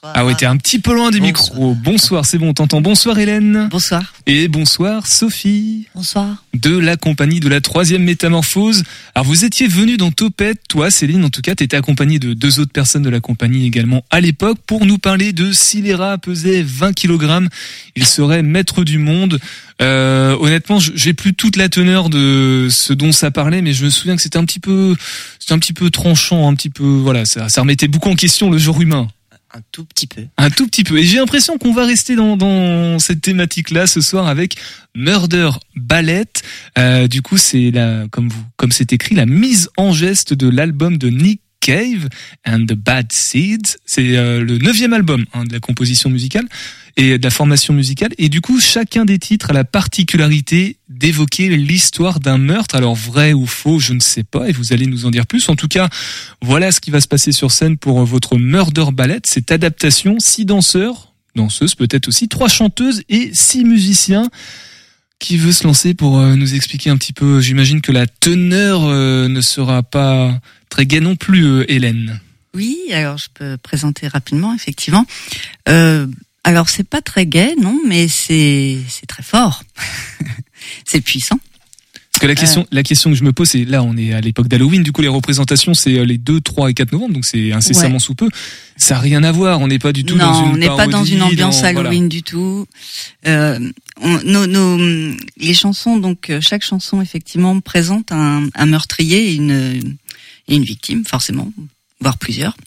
[0.03, 0.17] Bonsoir.
[0.17, 1.75] Ah ouais, t'es un petit peu loin du micro.
[1.75, 2.81] Bonsoir, c'est bon, t'entends.
[2.81, 3.67] Bonsoir Hélène.
[3.69, 4.15] Bonsoir.
[4.25, 5.85] Et bonsoir Sophie.
[5.93, 6.43] Bonsoir.
[6.55, 8.83] De la compagnie de la troisième métamorphose.
[9.13, 12.59] Alors vous étiez venu dans Topette, toi Céline en tout cas, t'étais accompagnée de deux
[12.59, 16.17] autres personnes de la compagnie également à l'époque pour nous parler de si les rats
[16.17, 17.47] pesaient 20 kg,
[17.95, 19.39] il serait maître du monde.
[19.83, 23.91] Euh, honnêtement, j'ai plus toute la teneur de ce dont ça parlait, mais je me
[23.91, 24.95] souviens que c'était un petit peu,
[25.37, 28.49] c'était un petit peu tranchant, un petit peu, voilà, ça, ça remettait beaucoup en question
[28.49, 29.07] le genre humain.
[29.53, 30.21] Un tout petit peu.
[30.37, 30.97] Un tout petit peu.
[30.97, 34.55] Et j'ai l'impression qu'on va rester dans, dans cette thématique-là ce soir avec
[34.95, 36.25] Murder Ballet.
[36.77, 40.47] Euh, du coup, c'est la, comme vous, comme c'est écrit, la mise en geste de
[40.47, 42.07] l'album de Nick Cave
[42.45, 43.77] and the Bad Seeds.
[43.85, 46.47] C'est euh, le neuvième album hein, de la composition musicale
[46.97, 48.11] et de la formation musicale.
[48.17, 52.75] Et du coup, chacun des titres a la particularité d'évoquer l'histoire d'un meurtre.
[52.75, 55.49] Alors vrai ou faux, je ne sais pas, et vous allez nous en dire plus.
[55.49, 55.89] En tout cas,
[56.41, 60.45] voilà ce qui va se passer sur scène pour votre Murder Ballet, cette adaptation, six
[60.45, 64.29] danseurs, danseuses peut-être aussi, trois chanteuses et six musiciens.
[65.19, 67.41] Qui veut se lancer pour euh, nous expliquer un petit peu?
[67.41, 72.19] J'imagine que la teneur euh, ne sera pas très gaie non plus, euh, Hélène.
[72.55, 75.05] Oui, alors je peux présenter rapidement, effectivement.
[75.69, 76.07] Euh,
[76.43, 79.63] alors c'est pas très gai, non, mais c'est c'est très fort,
[80.85, 81.39] c'est puissant.
[82.11, 84.19] Parce que la question, la question que je me pose, c'est là, on est à
[84.19, 84.83] l'époque d'Halloween.
[84.83, 87.99] Du coup, les représentations, c'est les 2, 3 et 4 novembre, donc c'est incessamment Ouais.
[87.99, 88.29] sous peu.
[88.75, 89.61] Ça n'a rien à voir.
[89.61, 91.67] On n'est pas du tout non, dans une on n'est pas dans une ambiance dans-
[91.67, 92.07] Halloween voilà.
[92.09, 92.67] du tout.
[93.27, 99.29] Euh, on- nos, nos- les chansons, donc euh, chaque chanson effectivement présente un, un meurtrier
[99.31, 99.95] et une,
[100.49, 101.51] et une victime, forcément,
[102.01, 102.57] voire plusieurs.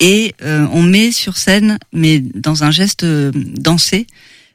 [0.00, 4.06] Et euh, on met sur scène, mais dans un geste euh, dansé,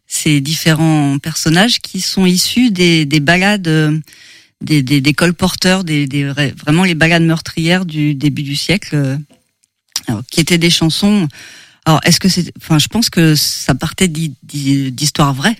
[0.07, 3.99] ces différents personnages qui sont issus des, des balades, euh,
[4.61, 9.17] des, des, des colporteurs, des, des vraiment les balades meurtrières du début du siècle, euh,
[10.07, 11.27] alors, qui étaient des chansons.
[11.85, 15.57] Alors, est-ce que c'est, enfin, je pense que ça partait d'histoires vraies.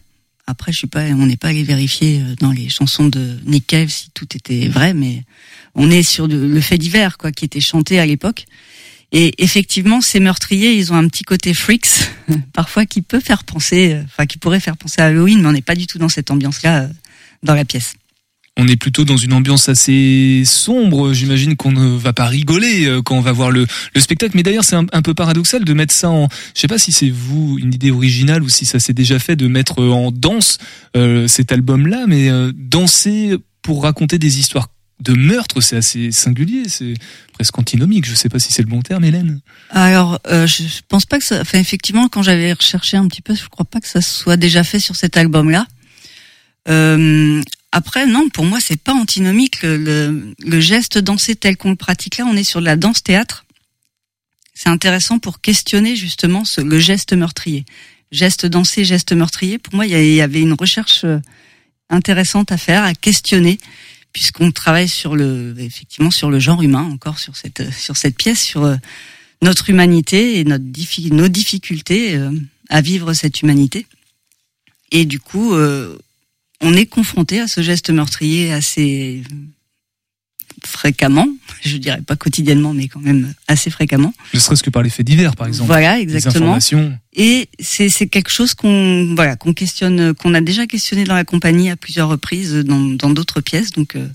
[0.48, 3.90] Après, je suis pas, on n'est pas allé vérifier dans les chansons de Nick Cave
[3.90, 5.24] si tout était vrai, mais
[5.76, 8.46] on est sur le fait divers, quoi, qui était chanté à l'époque.
[9.16, 12.10] Et effectivement, ces meurtriers, ils ont un petit côté freaks,
[12.54, 15.52] parfois qui peut faire penser, euh, enfin, qui pourrait faire penser à Halloween, mais on
[15.54, 16.88] n'est pas du tout dans cette ambiance-là euh,
[17.44, 17.94] dans la pièce.
[18.58, 21.14] On est plutôt dans une ambiance assez sombre.
[21.14, 24.34] J'imagine qu'on ne va pas rigoler euh, quand on va voir le, le spectacle.
[24.36, 26.28] Mais d'ailleurs, c'est un, peu paradoxal de mettre ça en.
[26.56, 29.36] Je sais pas si c'est vous une idée originale ou si ça s'est déjà fait
[29.36, 30.60] de mettre en danse
[31.28, 34.68] cet album-là, mais danser pour raconter des histoires
[35.04, 36.64] de meurtre, c'est assez singulier.
[36.68, 36.94] C'est
[37.34, 38.06] presque antinomique.
[38.06, 39.40] Je sais pas si c'est le bon terme, Hélène.
[39.70, 41.42] Alors, euh, je, pense pas que ça.
[41.42, 44.64] Enfin, effectivement, quand j'avais recherché un petit peu, je crois pas que ça soit déjà
[44.64, 45.68] fait sur cet album-là.
[46.70, 49.62] Euh, après, non, pour moi, c'est pas antinomique.
[49.62, 52.76] Le, le, le geste dansé tel qu'on le pratique là, on est sur de la
[52.76, 53.46] danse-théâtre.
[54.54, 57.66] C'est intéressant pour questionner justement ce, le geste meurtrier.
[58.12, 59.58] Geste dansé, geste meurtrier.
[59.58, 61.18] Pour moi, il y, y avait une recherche euh,
[61.90, 63.58] intéressante à faire, à questionner,
[64.14, 68.42] puisqu'on travaille sur le, effectivement, sur le genre humain, encore sur cette, sur cette pièce,
[68.42, 68.76] sur euh,
[69.42, 70.64] notre humanité et notre
[71.14, 72.32] nos difficultés euh,
[72.70, 73.88] à vivre cette humanité.
[74.92, 75.98] Et du coup, euh,
[76.62, 79.24] on est confronté à ce geste meurtrier assez
[80.66, 81.28] fréquemment,
[81.64, 84.14] je dirais pas quotidiennement, mais quand même assez fréquemment.
[84.34, 85.68] Ne serait-ce que par les faits divers, par exemple.
[85.68, 86.46] Voilà, Les exactement.
[86.56, 86.98] informations.
[87.16, 91.26] Et c'est c'est quelque chose qu'on voilà qu'on questionne, qu'on a déjà questionné dans la
[91.26, 94.08] compagnie à plusieurs reprises dans dans d'autres pièces, donc euh,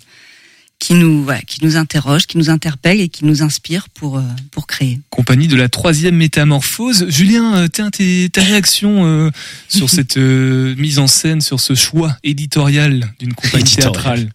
[0.81, 4.23] qui nous voilà, qui nous interroge, qui nous interpelle et qui nous inspire pour euh,
[4.53, 5.01] pour créer.
[5.11, 7.07] compagnie de la troisième métamorphose.
[7.09, 9.31] Julien, euh, tes, ta réaction euh,
[9.69, 13.93] sur cette euh, mise en scène, sur ce choix éditorial d'une compagnie Éditorial.
[13.93, 14.31] théâtrale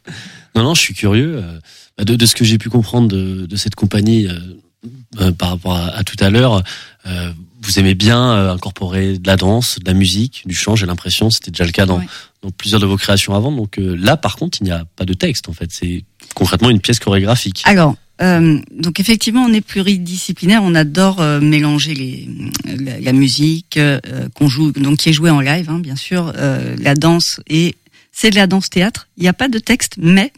[0.55, 1.59] Non, non, je suis curieux euh,
[1.97, 4.39] bah, de, de ce que j'ai pu comprendre de, de cette compagnie euh,
[5.19, 6.63] euh, par rapport à, à tout à l'heure.
[7.05, 10.75] Euh, vous aimez bien euh, incorporer de la danse, de la musique, du chant.
[10.75, 12.07] J'ai l'impression, c'était déjà le cas dans, Ouais.
[12.41, 13.51] dans plusieurs de vos créations avant.
[13.51, 15.47] Donc euh, là, par contre, il n'y a pas de texte.
[15.49, 16.03] En fait, c'est
[16.35, 17.61] concrètement une pièce chorégraphique.
[17.65, 20.61] Alors, euh, donc effectivement, on est pluridisciplinaire.
[20.63, 22.27] On adore euh, mélanger les,
[22.83, 23.99] la, la musique euh,
[24.35, 27.75] qu'on joue, donc qui est jouée en live, hein, bien sûr, euh, la danse et
[28.11, 29.07] c'est de la danse théâtre.
[29.17, 30.31] Il n'y a pas de texte, mais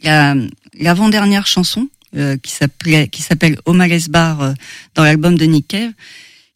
[0.00, 0.34] il y a
[0.78, 4.52] l'avant-dernière chanson euh, qui s'appelait qui s'appelle Omales Bar euh,
[4.94, 5.92] dans l'album de Nick Cave.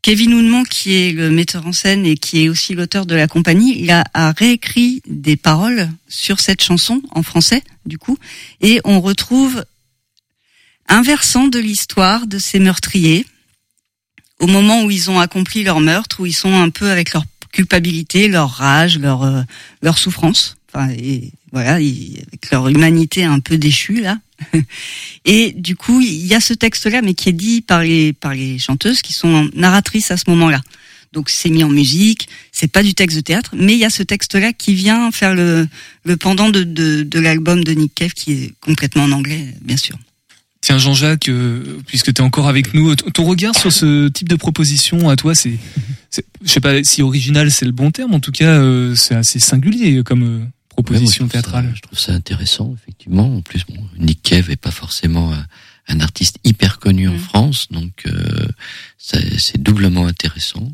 [0.01, 3.29] Kevin Oudemont, qui est le metteur en scène et qui est aussi l'auteur de la
[3.29, 8.19] compagnie, il a, a réécrit des paroles sur cette chanson en français, du coup,
[8.61, 9.65] et on retrouve
[10.89, 13.27] un versant de l'histoire de ces meurtriers
[14.41, 17.25] au moment où ils ont accompli leur meurtre, où ils sont un peu avec leur
[17.53, 19.43] culpabilité, leur rage, leur euh,
[19.83, 24.19] leur souffrance, enfin et voilà, avec leur humanité un peu déchue là.
[25.25, 28.35] Et du coup, il y a ce texte-là, mais qui est dit par les par
[28.35, 30.61] les chanteuses qui sont narratrices à ce moment-là.
[31.13, 33.91] Donc c'est mis en musique, c'est pas du texte de théâtre, mais il y a
[33.91, 35.69] ce texte-là qui vient faire le,
[36.05, 39.77] le pendant de, de, de l'album de Nick Cave qui est complètement en anglais, bien
[39.77, 39.99] sûr.
[40.63, 44.37] Tiens Jean-Jacques, euh, puisque tu es encore avec nous, ton regard sur ce type de
[44.37, 45.59] proposition à toi, c'est,
[46.09, 49.15] c'est- je sais pas si original c'est le bon terme, en tout cas euh, c'est
[49.15, 51.73] assez singulier comme euh, proposition théâtrale.
[51.75, 53.37] Je trouve ça intéressant, effectivement.
[53.37, 55.45] En plus, bon, Nick Cave est pas forcément un,
[55.89, 58.47] un artiste hyper connu en France, donc euh,
[58.99, 60.73] c'est doublement intéressant.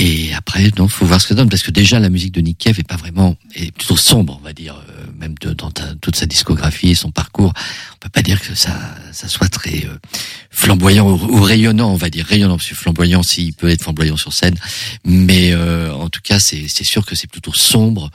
[0.00, 2.40] Et après, non, faut voir ce que ça donne, parce que déjà la musique de
[2.40, 5.72] Nick Cave est pas vraiment, est plutôt sombre, on va dire, euh, même de- dans
[5.72, 7.52] ta- toute sa discographie et son parcours.
[7.94, 8.78] On peut pas dire que ça,
[9.10, 9.96] ça soit très euh,
[10.50, 14.16] flamboyant ou, ou rayonnant, on va dire rayonnant, parce que flamboyant, s'il peut être flamboyant
[14.16, 14.56] sur scène,
[15.04, 18.10] mais euh, en tout cas, c'est c'est sûr que c'est plutôt sombre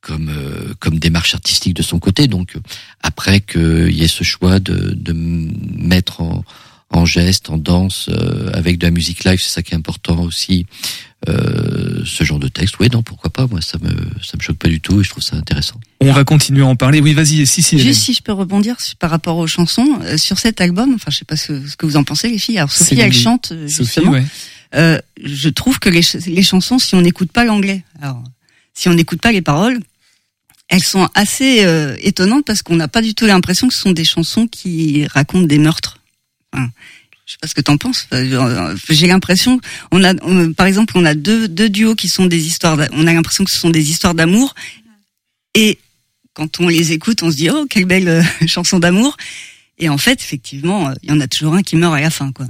[0.00, 2.26] comme euh, comme démarche artistique de son côté.
[2.28, 2.60] Donc euh,
[3.02, 6.44] après qu'il y ait ce choix de de mettre en
[6.90, 10.20] en geste, en danse, euh, avec de la musique live, c'est ça qui est important
[10.22, 10.66] aussi.
[11.28, 13.88] Euh, ce genre de texte, oui, non, pourquoi pas Moi, ça me
[14.22, 15.80] ça me choque pas du tout et je trouve ça intéressant.
[16.00, 17.00] On va continuer à en parler.
[17.00, 17.78] Oui, vas-y, si, si.
[17.78, 20.92] Juste si je peux rebondir par rapport aux chansons euh, sur cet album.
[20.94, 22.58] Enfin, je sais pas ce, ce que vous en pensez, les filles.
[22.58, 24.12] Alors Sophie, elle chante euh, Sophie, justement.
[24.12, 24.24] ouais.
[24.76, 28.22] Euh, je trouve que les, ch- les chansons, si on n'écoute pas l'anglais, alors
[28.76, 29.80] si on n'écoute pas les paroles,
[30.68, 33.92] elles sont assez euh, étonnantes parce qu'on n'a pas du tout l'impression que ce sont
[33.92, 35.98] des chansons qui racontent des meurtres.
[36.52, 36.68] Enfin,
[37.24, 38.06] je sais pas ce que t'en penses.
[38.12, 39.60] Euh, J'ai l'impression,
[39.92, 40.14] on a,
[40.54, 42.78] par exemple, on a deux, deux duos qui sont des histoires.
[42.92, 44.54] On a l'impression que ce sont des histoires d'amour,
[45.54, 45.78] et
[46.34, 49.16] quand on les écoute, on se dit oh quelle belle euh, chanson d'amour.
[49.78, 52.08] Et en fait, effectivement, euh, il y en a toujours un qui meurt à la
[52.08, 52.46] fin, quoi.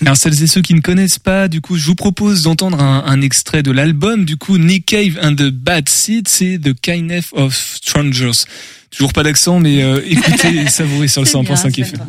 [0.00, 3.04] Alors celles et ceux qui ne connaissent pas, du coup, je vous propose d'entendre un,
[3.06, 4.24] un extrait de l'album.
[4.24, 8.44] Du coup, Nick Cave and the Bad Seed, c'est The Kindness of Strangers.
[8.90, 12.00] Toujours pas d'accent, mais euh, écoutez et savourez sur le C'est bien, 100.5 c'est FM.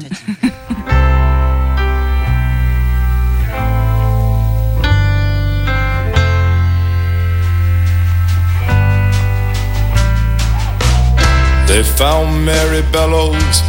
[11.68, 13.62] They found Mary Bellows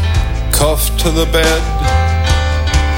[0.61, 1.63] cuffed to the bed,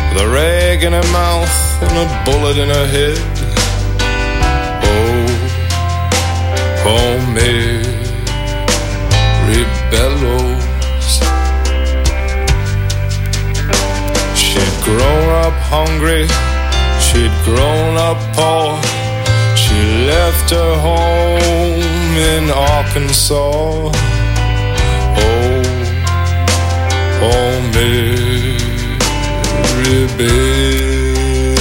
[0.08, 1.54] with a rag in her mouth
[1.84, 3.20] and a bullet in her head.
[6.84, 7.84] Oh, Mary
[9.92, 11.12] Bellows.
[14.42, 16.26] She'd grown up hungry,
[17.06, 18.74] she'd grown up poor.
[19.62, 19.78] She
[20.12, 23.92] left her home in Arkansas.
[25.22, 25.51] Oh,
[27.24, 28.58] oh, Mary
[30.16, 31.52] Bellows.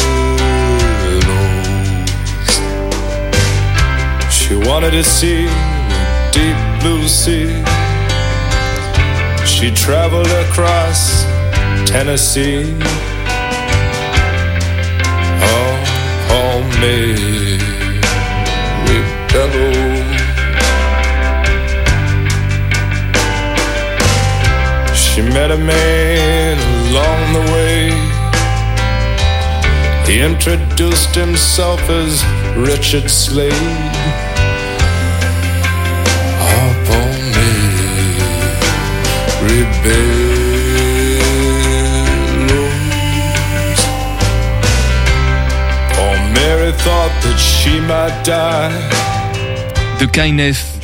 [4.32, 6.02] She wanted to see the
[6.32, 7.64] deep blue sea.
[9.46, 11.24] She traveled across
[11.86, 12.76] Tennessee.
[15.54, 15.74] Oh,
[16.38, 17.60] oh, Mary
[19.32, 19.71] Bellows.
[25.34, 26.58] Met a man
[26.90, 27.90] along the way.
[30.06, 32.24] He introduced himself as
[32.58, 33.54] Richard Slade.
[36.60, 37.52] Up on me,
[39.48, 40.42] rebellos.
[46.04, 48.72] Oh, Mary thought that she might die.
[50.00, 50.81] The Kindness.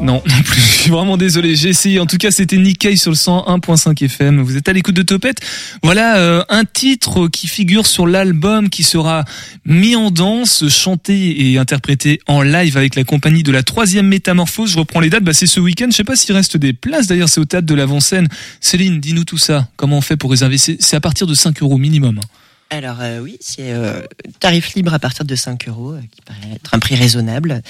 [0.00, 0.60] Non, non plus.
[0.60, 1.56] Je suis vraiment désolé.
[1.56, 2.00] J'ai essayé.
[2.00, 4.40] En tout cas, c'était Cave sur le 101.5 FM.
[4.40, 5.38] Vous êtes à l'écoute de Topette.
[5.82, 9.24] Voilà euh, un titre qui figure sur l'album qui sera
[9.64, 14.70] mis en danse, chanté et interprété en live avec la compagnie de la troisième métamorphose.
[14.72, 15.24] Je reprends les dates.
[15.24, 15.88] Bah, c'est ce week-end.
[15.90, 17.06] Je sais pas s'il reste des places.
[17.06, 18.28] D'ailleurs, c'est au théâtre de l'avant-scène.
[18.60, 19.68] Céline, dis-nous tout ça.
[19.76, 20.58] Comment on fait pour réserver?
[20.58, 22.18] C'est à partir de 5 euros minimum.
[22.18, 22.26] hein.
[22.72, 24.00] Alors euh, oui, c'est euh,
[24.38, 27.62] tarif libre à partir de 5 euros, qui paraît être un prix raisonnable.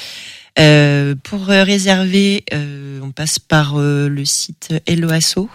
[0.58, 5.48] Euh, pour euh, réserver, euh, on passe par euh, le site Helloasso.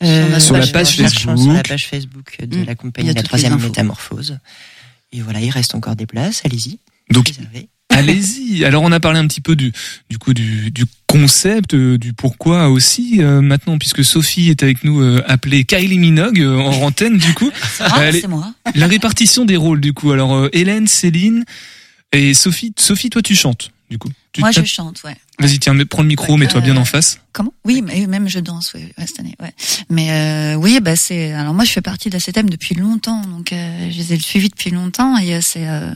[0.00, 1.38] notre Sur la page Facebook.
[1.38, 2.64] Sur la page Facebook de Mm.
[2.64, 3.56] la compagnie La les Troisième.
[3.58, 4.38] Métamorphose.
[5.12, 6.78] Et voilà, il reste encore des places, allez-y.
[7.10, 7.68] Donc, Réservez.
[7.88, 8.64] Allez-y.
[8.64, 9.72] Alors on a parlé un petit peu du
[10.10, 14.84] du coup du, du concept, euh, du pourquoi aussi euh, maintenant puisque Sophie est avec
[14.84, 17.50] nous euh, appelée Kylie Minogue euh, en antenne du coup.
[18.02, 18.52] est- c'est moi.
[18.74, 20.10] La répartition des rôles du coup.
[20.12, 21.44] Alors euh, Hélène, Céline
[22.12, 22.74] et Sophie.
[22.76, 24.08] Sophie, toi tu chantes du coup.
[24.32, 25.16] Tu Moi, je chante, ouais.
[25.38, 27.20] Vas-y, tiens, prends le micro, mets-toi bien Euh, en face.
[27.32, 27.52] Comment?
[27.64, 29.52] Oui, mais même je danse, ouais, ouais, cette année, ouais.
[29.90, 31.32] Mais euh, oui, bah c'est.
[31.32, 34.70] Alors moi, je fais partie d'ACTM depuis longtemps, donc euh, je les ai suivis depuis
[34.70, 35.92] longtemps et euh, c'est euh,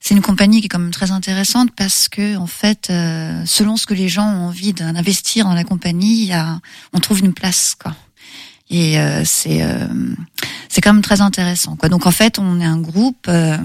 [0.00, 3.76] c'est une compagnie qui est quand même très intéressante parce que en fait, euh, selon
[3.76, 6.60] ce que les gens ont envie d'investir dans la compagnie, y a,
[6.92, 7.94] on trouve une place, quoi.
[8.70, 9.88] Et euh, c'est euh,
[10.70, 11.76] c'est quand même très intéressant.
[11.76, 11.90] Quoi.
[11.90, 13.58] Donc en fait, on est un groupe euh,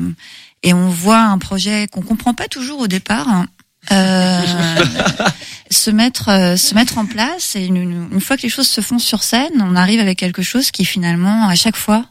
[0.63, 3.29] et on voit un projet qu'on comprend pas toujours au départ.
[3.29, 3.47] hein,
[3.91, 4.41] euh,
[5.69, 8.97] se mettre euh, se mettre en place et une, fois que les choses se font
[8.97, 12.05] sur scène, on arrive avec quelque chose qui finalement à chaque fois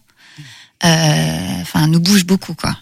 [0.82, 2.76] enfin nous bouge beaucoup quoi.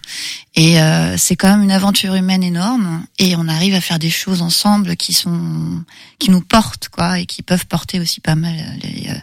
[0.55, 4.11] Et euh, c'est quand même une aventure humaine énorme et on arrive à faire des
[4.11, 5.83] choses ensemble qui sont
[6.19, 9.15] qui nous portent quoi et qui peuvent porter aussi pas mal les, euh,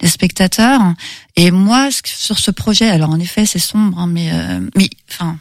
[0.00, 0.80] les spectateurs.
[1.36, 5.38] Et moi sur ce projet, alors en effet c'est sombre, hein, mais euh, mais enfin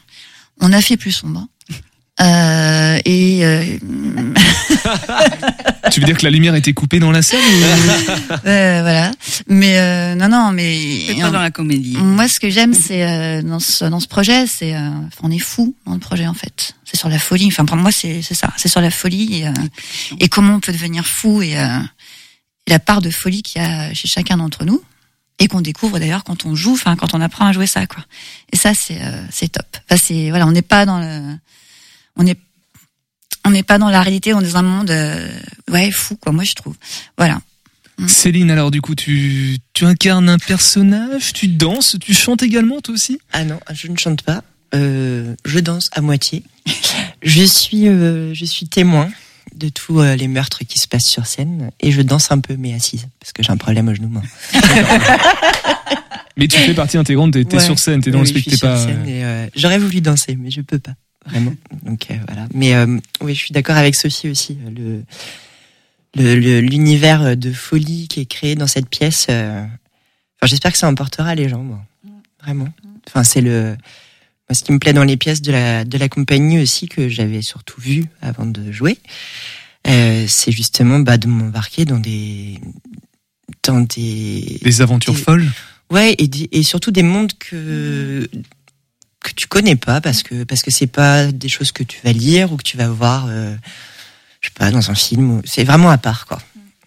[0.59, 1.47] on a fait plus sombre.
[2.21, 3.65] Euh, et euh,
[5.91, 9.11] Tu veux dire que la lumière était coupée dans la salle ou- Euh, voilà.
[9.47, 10.79] Mais euh, non, non, mais
[11.19, 11.97] pas dans la comédie.
[11.97, 14.89] Moi, ce que j'aime, c'est euh, dans ce dans ce projet, c'est euh,
[15.21, 16.75] on est fou dans le projet en fait.
[16.85, 17.47] C'est sur la folie.
[17.47, 18.51] Enfin, pour moi, c'est c'est ça.
[18.57, 19.51] C'est sur la folie et, euh,
[20.19, 21.79] et comment on peut devenir fou et, euh,
[22.67, 24.81] et la part de folie qu'il y a chez chacun d'entre nous
[25.39, 28.03] et qu'on découvre d'ailleurs quand on joue, enfin quand on apprend à jouer ça quoi.
[28.51, 29.65] Et ça, c'est euh, c'est top.
[29.89, 31.35] Enfin, c'est voilà, on n'est pas dans le,
[32.15, 32.37] on est
[33.45, 35.27] on n'est pas dans la réalité, on est dans un monde euh,
[35.69, 36.31] ouais fou quoi.
[36.31, 36.75] Moi, je trouve.
[37.17, 37.41] Voilà.
[38.07, 42.93] Céline, alors du coup, tu, tu incarnes un personnage, tu danses, tu chantes également toi
[42.95, 43.19] aussi?
[43.33, 44.43] Ah non, je ne chante pas.
[44.73, 46.43] Euh, je danse à moitié.
[47.21, 49.09] Je suis, euh, je suis témoin
[49.55, 52.55] de tous euh, les meurtres qui se passent sur scène et je danse un peu
[52.57, 54.09] mais assise parce que j'ai un problème au genou.
[56.37, 57.63] Mais tu fais partie intégrante, t'es t'es Ouais.
[57.63, 58.87] sur scène, t'es dans Oui, le spectacle, pas.
[58.87, 60.93] euh, J'aurais voulu danser mais je peux pas
[61.25, 61.53] vraiment.
[61.83, 62.47] Donc euh, voilà.
[62.53, 64.57] Mais euh, oui, je suis d'accord avec Sophie aussi.
[64.65, 65.03] euh, Le
[66.15, 69.27] le- le- l'univers de folie qui est créé dans cette pièce.
[69.29, 71.81] euh, Enfin, j'espère que ça emportera les gens, moi.
[72.43, 72.67] Vraiment.
[73.07, 73.75] Enfin, c'est le.
[74.49, 77.07] Moi, ce qui me plaît dans les pièces de la de la compagnie aussi que
[77.09, 78.97] j'avais surtout vu avant de jouer,
[79.87, 82.59] euh, c'est justement bah, de m'embarquer dans des
[83.63, 85.49] dans des Des aventures folles
[85.89, 88.29] Ouais, et, des- et surtout des mondes que
[89.23, 92.11] que tu connais pas parce que parce que c'est pas des choses que tu vas
[92.11, 93.55] lire ou que tu vas voir, euh,
[94.41, 95.41] je sais pas, dans un film.
[95.45, 96.39] C'est vraiment à part, quoi.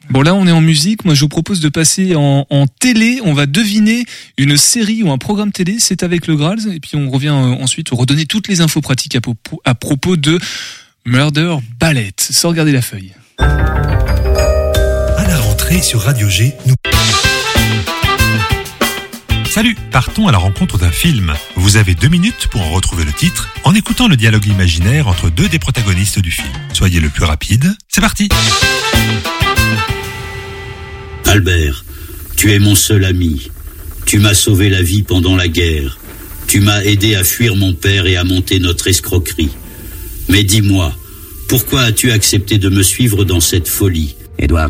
[0.08, 3.18] Bon là on est en musique, moi je vous propose de passer en, en télé,
[3.24, 4.04] on va deviner
[4.38, 7.60] une série ou un programme télé, c'est avec le Graal, et puis on revient euh,
[7.60, 10.38] ensuite redonner toutes les infos pratiques à, propos- à propos de
[11.06, 13.14] Murder Ballet, sans regarder la feuille.
[13.38, 16.74] À la rentrée sur Radio G, nous...
[19.56, 21.32] Salut, partons à la rencontre d'un film.
[21.54, 25.30] Vous avez deux minutes pour en retrouver le titre en écoutant le dialogue imaginaire entre
[25.30, 26.52] deux des protagonistes du film.
[26.74, 28.28] Soyez le plus rapide, c'est parti
[31.24, 31.86] Albert,
[32.36, 33.50] tu es mon seul ami.
[34.04, 35.96] Tu m'as sauvé la vie pendant la guerre.
[36.46, 39.56] Tu m'as aidé à fuir mon père et à monter notre escroquerie.
[40.28, 40.94] Mais dis-moi,
[41.48, 44.16] pourquoi as-tu accepté de me suivre dans cette folie?
[44.38, 44.68] Édouard,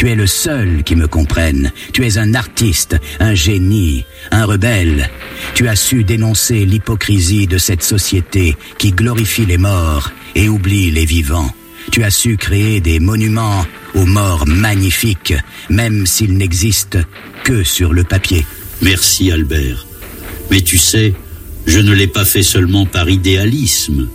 [0.00, 1.72] tu es le seul qui me comprenne.
[1.92, 5.10] Tu es un artiste, un génie, un rebelle.
[5.54, 11.04] Tu as su dénoncer l'hypocrisie de cette société qui glorifie les morts et oublie les
[11.04, 11.52] vivants.
[11.90, 15.34] Tu as su créer des monuments aux morts magnifiques,
[15.68, 17.00] même s'ils n'existent
[17.44, 18.44] que sur le papier.
[18.82, 19.86] Merci Albert.
[20.50, 21.14] Mais tu sais,
[21.66, 24.08] je ne l'ai pas fait seulement par idéalisme.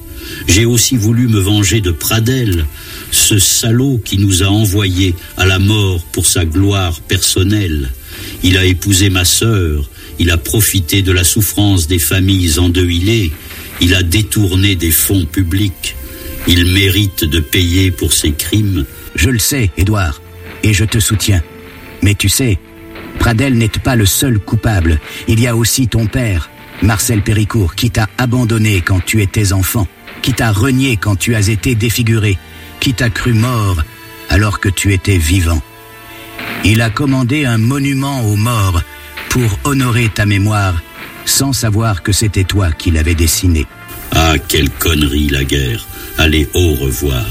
[0.47, 2.65] J'ai aussi voulu me venger de Pradel,
[3.11, 7.91] ce salaud qui nous a envoyés à la mort pour sa gloire personnelle.
[8.43, 9.89] Il a épousé ma sœur,
[10.19, 13.31] il a profité de la souffrance des familles endeuillées,
[13.81, 15.95] il a détourné des fonds publics.
[16.47, 18.85] Il mérite de payer pour ses crimes.
[19.15, 20.21] Je le sais, Édouard,
[20.63, 21.41] et je te soutiens.
[22.01, 22.59] Mais tu sais,
[23.19, 24.99] Pradel n'est pas le seul coupable.
[25.27, 26.49] Il y a aussi ton père,
[26.81, 29.87] Marcel Péricourt, qui t'a abandonné quand tu étais enfant,
[30.21, 32.37] qui t'a renié quand tu as été défiguré,
[32.79, 33.81] qui t'a cru mort
[34.29, 35.61] alors que tu étais vivant.
[36.63, 38.81] Il a commandé un monument aux morts
[39.35, 40.81] pour honorer ta mémoire,
[41.25, 43.65] sans savoir que c'était toi qui l'avais dessiné.
[44.13, 45.85] Ah, quelle connerie la guerre.
[46.17, 47.25] Allez, au revoir.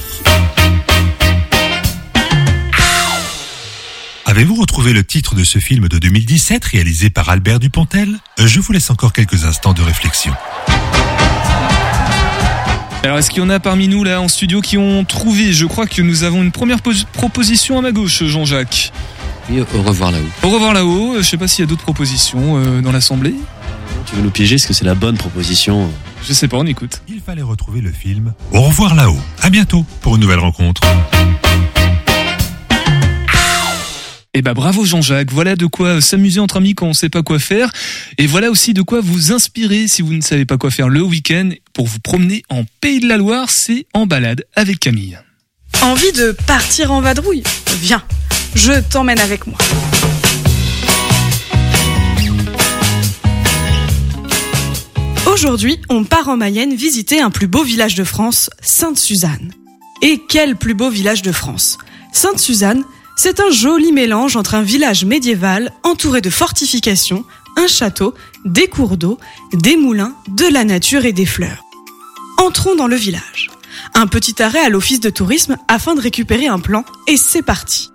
[4.26, 8.18] Avez-vous retrouvé le titre de ce film de 2017 réalisé par Albert Dupontel?
[8.38, 10.34] Je vous laisse encore quelques instants de réflexion.
[13.02, 15.54] Alors est-ce qu'il y en a parmi nous là en studio qui ont trouvé?
[15.54, 18.92] Je crois que nous avons une première pos- proposition à ma gauche, Jean-Jacques.
[19.50, 20.22] Oui, au revoir là-haut.
[20.42, 23.34] Au revoir là-haut, euh, je sais pas s'il y a d'autres propositions euh, dans l'assemblée.
[24.06, 25.90] Tu veux nous piéger Est-ce que c'est la bonne proposition?
[26.26, 27.02] Je sais pas, on écoute.
[27.08, 29.18] Il fallait retrouver le film Au revoir là-haut.
[29.42, 30.80] À bientôt pour une nouvelle rencontre.
[34.36, 37.38] Eh ben bravo Jean-Jacques, voilà de quoi s'amuser entre amis quand on sait pas quoi
[37.38, 37.70] faire
[38.18, 41.02] et voilà aussi de quoi vous inspirer si vous ne savez pas quoi faire le
[41.02, 45.20] week-end pour vous promener en Pays de la Loire, c'est en balade avec Camille.
[45.82, 47.44] Envie de partir en vadrouille?
[47.80, 48.02] Viens,
[48.54, 49.58] je t'emmène avec moi.
[55.32, 59.52] Aujourd'hui, on part en Mayenne visiter un plus beau village de France, Sainte-Suzanne.
[60.02, 61.78] Et quel plus beau village de France
[62.12, 62.84] Sainte-Suzanne,
[63.16, 67.24] c'est un joli mélange entre un village médiéval entouré de fortifications,
[67.56, 69.18] un château, des cours d'eau,
[69.52, 71.64] des moulins, de la nature et des fleurs.
[72.38, 73.50] Entrons dans le village.
[73.94, 77.90] Un petit arrêt à l'office de tourisme afin de récupérer un plan et c'est parti.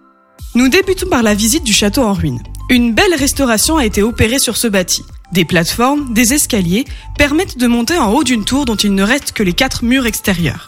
[0.55, 2.41] Nous débutons par la visite du château en ruine.
[2.71, 5.03] Une belle restauration a été opérée sur ce bâti.
[5.31, 6.85] Des plateformes, des escaliers
[7.19, 10.07] permettent de monter en haut d'une tour dont il ne reste que les quatre murs
[10.07, 10.65] extérieurs.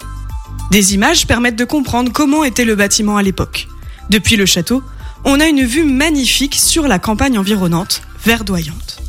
[0.69, 3.67] Des images permettent de comprendre comment était le bâtiment à l'époque.
[4.11, 4.83] Depuis le château,
[5.25, 9.01] on a une vue magnifique sur la campagne environnante, verdoyante.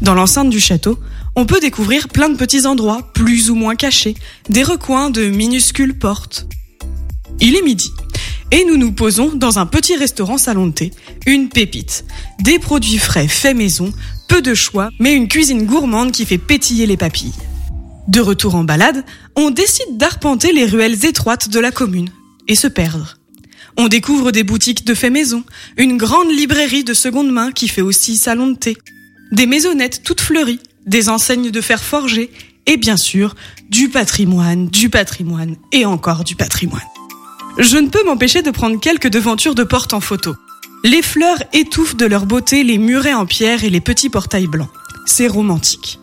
[0.00, 0.96] Dans l'enceinte du château,
[1.34, 4.14] on peut découvrir plein de petits endroits, plus ou moins cachés,
[4.48, 6.46] des recoins de minuscules portes.
[7.40, 7.90] Il est midi,
[8.50, 10.90] et nous nous posons dans un petit restaurant salon de thé,
[11.26, 12.04] une pépite.
[12.40, 13.92] Des produits frais faits maison,
[14.28, 17.34] peu de choix, mais une cuisine gourmande qui fait pétiller les papilles.
[18.08, 22.10] De retour en balade, on décide d'arpenter les ruelles étroites de la commune
[22.48, 23.18] et se perdre.
[23.76, 25.42] On découvre des boutiques de fait maison,
[25.76, 28.76] une grande librairie de seconde main qui fait aussi salon de thé,
[29.32, 32.30] des maisonnettes toutes fleuries, des enseignes de fer forgé
[32.66, 33.34] et bien sûr
[33.68, 36.82] du patrimoine, du patrimoine et encore du patrimoine.
[37.58, 40.34] Je ne peux m'empêcher de prendre quelques devantures de porte en photo.
[40.82, 44.70] Les fleurs étouffent de leur beauté les murets en pierre et les petits portails blancs.
[45.06, 46.00] C'est romantique.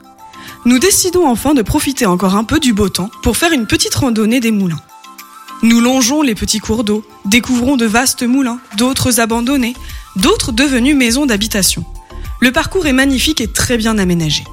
[0.64, 3.96] Nous décidons enfin de profiter encore un peu du beau temps pour faire une petite
[3.96, 4.82] randonnée des moulins.
[5.62, 9.76] Nous longeons les petits cours d'eau, découvrons de vastes moulins, d'autres abandonnés,
[10.16, 11.84] d'autres devenus maisons d'habitation.
[12.40, 14.44] Le parcours est magnifique et très bien aménagé.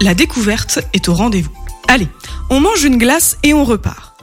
[0.00, 1.52] La découverte est au rendez-vous.
[1.88, 2.08] Allez,
[2.48, 4.13] on mange une glace et on repart.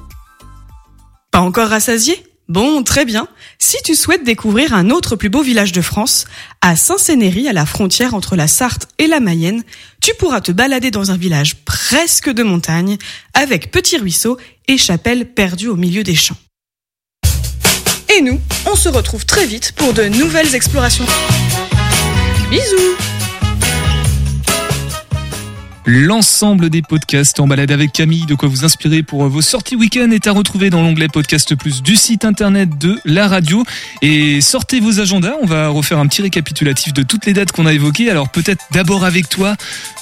[1.31, 2.23] Pas encore rassasié?
[2.49, 3.29] Bon, très bien.
[3.59, 6.25] Si tu souhaites découvrir un autre plus beau village de France,
[6.59, 9.63] à Saint-Sénéry, à la frontière entre la Sarthe et la Mayenne,
[10.01, 12.97] tu pourras te balader dans un village presque de montagne,
[13.33, 16.35] avec petits ruisseaux et chapelles perdues au milieu des champs.
[18.13, 21.05] Et nous, on se retrouve très vite pour de nouvelles explorations.
[22.49, 22.97] Bisous
[25.85, 30.11] L'ensemble des podcasts en balade avec Camille, de quoi vous inspirer pour vos sorties week-end
[30.11, 33.63] est à retrouver dans l'onglet Podcast Plus du site internet de la radio.
[34.03, 37.65] Et sortez vos agendas, on va refaire un petit récapitulatif de toutes les dates qu'on
[37.65, 38.11] a évoquées.
[38.11, 39.55] Alors peut-être d'abord avec toi,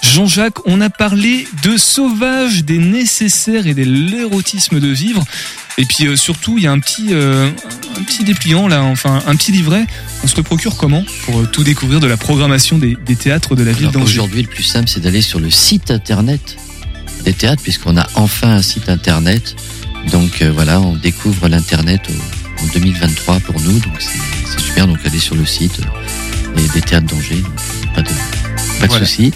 [0.04, 5.24] Jean-Jacques, on a parlé de sauvage, des nécessaires et de l'érotisme de vivre.
[5.78, 7.50] Et puis euh, surtout, il y a un petit, euh,
[7.98, 9.88] un petit dépliant là, enfin un petit livret.
[10.24, 13.56] On se le procure comment pour euh, tout découvrir de la programmation des, des théâtres
[13.56, 16.58] de la ville d'Angers Aujourd'hui, le plus simple, c'est d'aller sur le site internet
[17.26, 19.56] des théâtres, puisqu'on a enfin un site internet.
[20.12, 22.02] Donc euh, voilà, on découvre l'internet
[22.62, 24.88] en 2023 pour nous, donc c'est super.
[24.88, 27.44] Donc allez sur le site euh, et des théâtres d'Angers,
[27.96, 28.08] pas de,
[28.80, 29.06] pas de Voilà.
[29.06, 29.32] souci.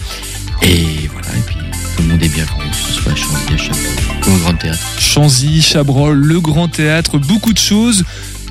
[0.62, 1.56] Et voilà, et puis
[1.96, 4.80] tout le monde est bienvenu, que ce soit à Chantilly, à ou au Grand Théâtre.
[4.98, 8.04] Chanzy, Chabrol, le Grand Théâtre, beaucoup de choses.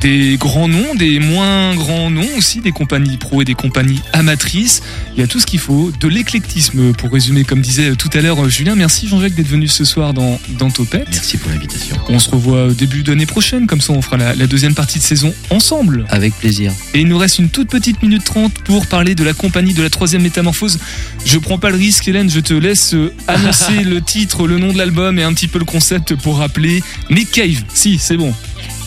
[0.03, 4.83] Des grands noms, des moins grands noms aussi, des compagnies pro et des compagnies amatrices.
[5.15, 8.19] Il y a tout ce qu'il faut, de l'éclectisme pour résumer, comme disait tout à
[8.19, 8.75] l'heure Julien.
[8.75, 11.07] Merci Jean-Jacques d'être venu ce soir dans, dans Topette.
[11.09, 11.95] Merci pour l'invitation.
[12.09, 14.99] On se revoit au début d'année prochaine, comme ça on fera la, la deuxième partie
[14.99, 16.05] de saison ensemble.
[16.09, 16.73] Avec plaisir.
[16.93, 19.81] Et il nous reste une toute petite minute trente pour parler de la compagnie de
[19.81, 20.79] la troisième métamorphose.
[21.25, 24.73] Je prends pas le risque, Hélène, je te laisse euh, annoncer le titre, le nom
[24.73, 27.63] de l'album et un petit peu le concept pour rappeler Nick Cave.
[27.73, 28.33] Si, c'est bon.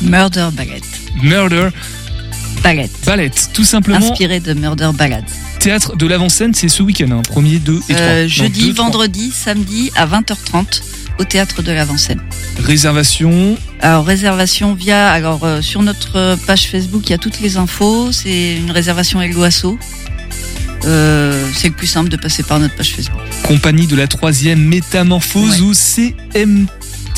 [0.02, 0.82] Murder Ballad.
[1.22, 1.68] Murder
[2.62, 2.90] Ballad.
[3.04, 3.98] Ballad, tout simplement.
[3.98, 5.24] Inspiré de Murder Ballad.
[5.60, 8.04] Théâtre de l'avant-scène, c'est ce week-end, hein, premier, deux et trois.
[8.06, 10.82] Euh, Non, jeudi, vendredi, samedi à 20h30
[11.18, 12.20] au théâtre de l'Avant-Scène.
[12.58, 13.56] Réservation.
[13.80, 18.10] Alors réservation via alors euh, sur notre page Facebook il y a toutes les infos
[18.10, 19.78] c'est une réservation Eloasso
[20.84, 24.60] euh, c'est le plus simple de passer par notre page Facebook Compagnie de la troisième
[24.60, 26.68] métamorphose ou CMT.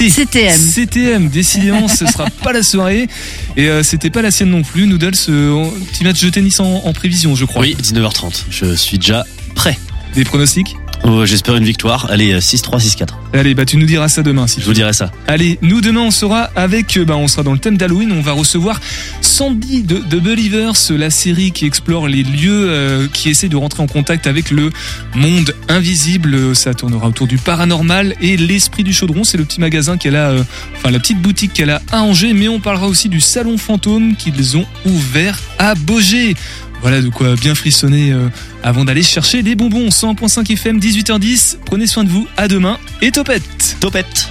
[0.07, 0.57] CTM.
[0.57, 3.09] CTM, décidément, ce sera pas la soirée.
[3.57, 4.87] Et euh, c'était pas la sienne non plus.
[4.87, 7.63] Noodles, euh, petit match de tennis en, en prévision, je crois.
[7.63, 8.45] Oui, 19h30.
[8.51, 9.25] Je suis déjà
[9.55, 9.77] prêt.
[10.15, 10.77] Des pronostics?
[11.05, 12.07] Oh, J'espère une victoire.
[12.11, 13.07] Allez, euh, 6-3, 6-4.
[13.33, 14.47] Allez, bah tu nous diras ça demain.
[14.47, 15.11] Si Je vous dirai ça.
[15.27, 18.13] Allez, nous demain on sera avec, euh, bah, on sera dans le thème d'Halloween.
[18.13, 18.81] On va recevoir
[19.21, 23.83] Sandy de, de Believers, la série qui explore les lieux, euh, qui essaie de rentrer
[23.83, 24.71] en contact avec le
[25.15, 26.57] monde invisible.
[26.57, 29.25] Ça tournera autour du paranormal et l'esprit du chaudron.
[29.25, 30.43] C'est le petit magasin qu'elle a, euh,
[30.77, 32.33] enfin la petite boutique qu'elle a à Angers.
[32.33, 36.35] Mais on parlera aussi du salon fantôme qu'ils ont ouvert à Beaugé.
[36.81, 38.29] Voilà de quoi bien frissonner euh,
[38.63, 39.89] avant d'aller chercher des bonbons.
[39.89, 41.59] 100.5 FM, 18h10.
[41.65, 42.27] Prenez soin de vous.
[42.37, 43.77] À demain et topette.
[43.81, 44.29] Topette.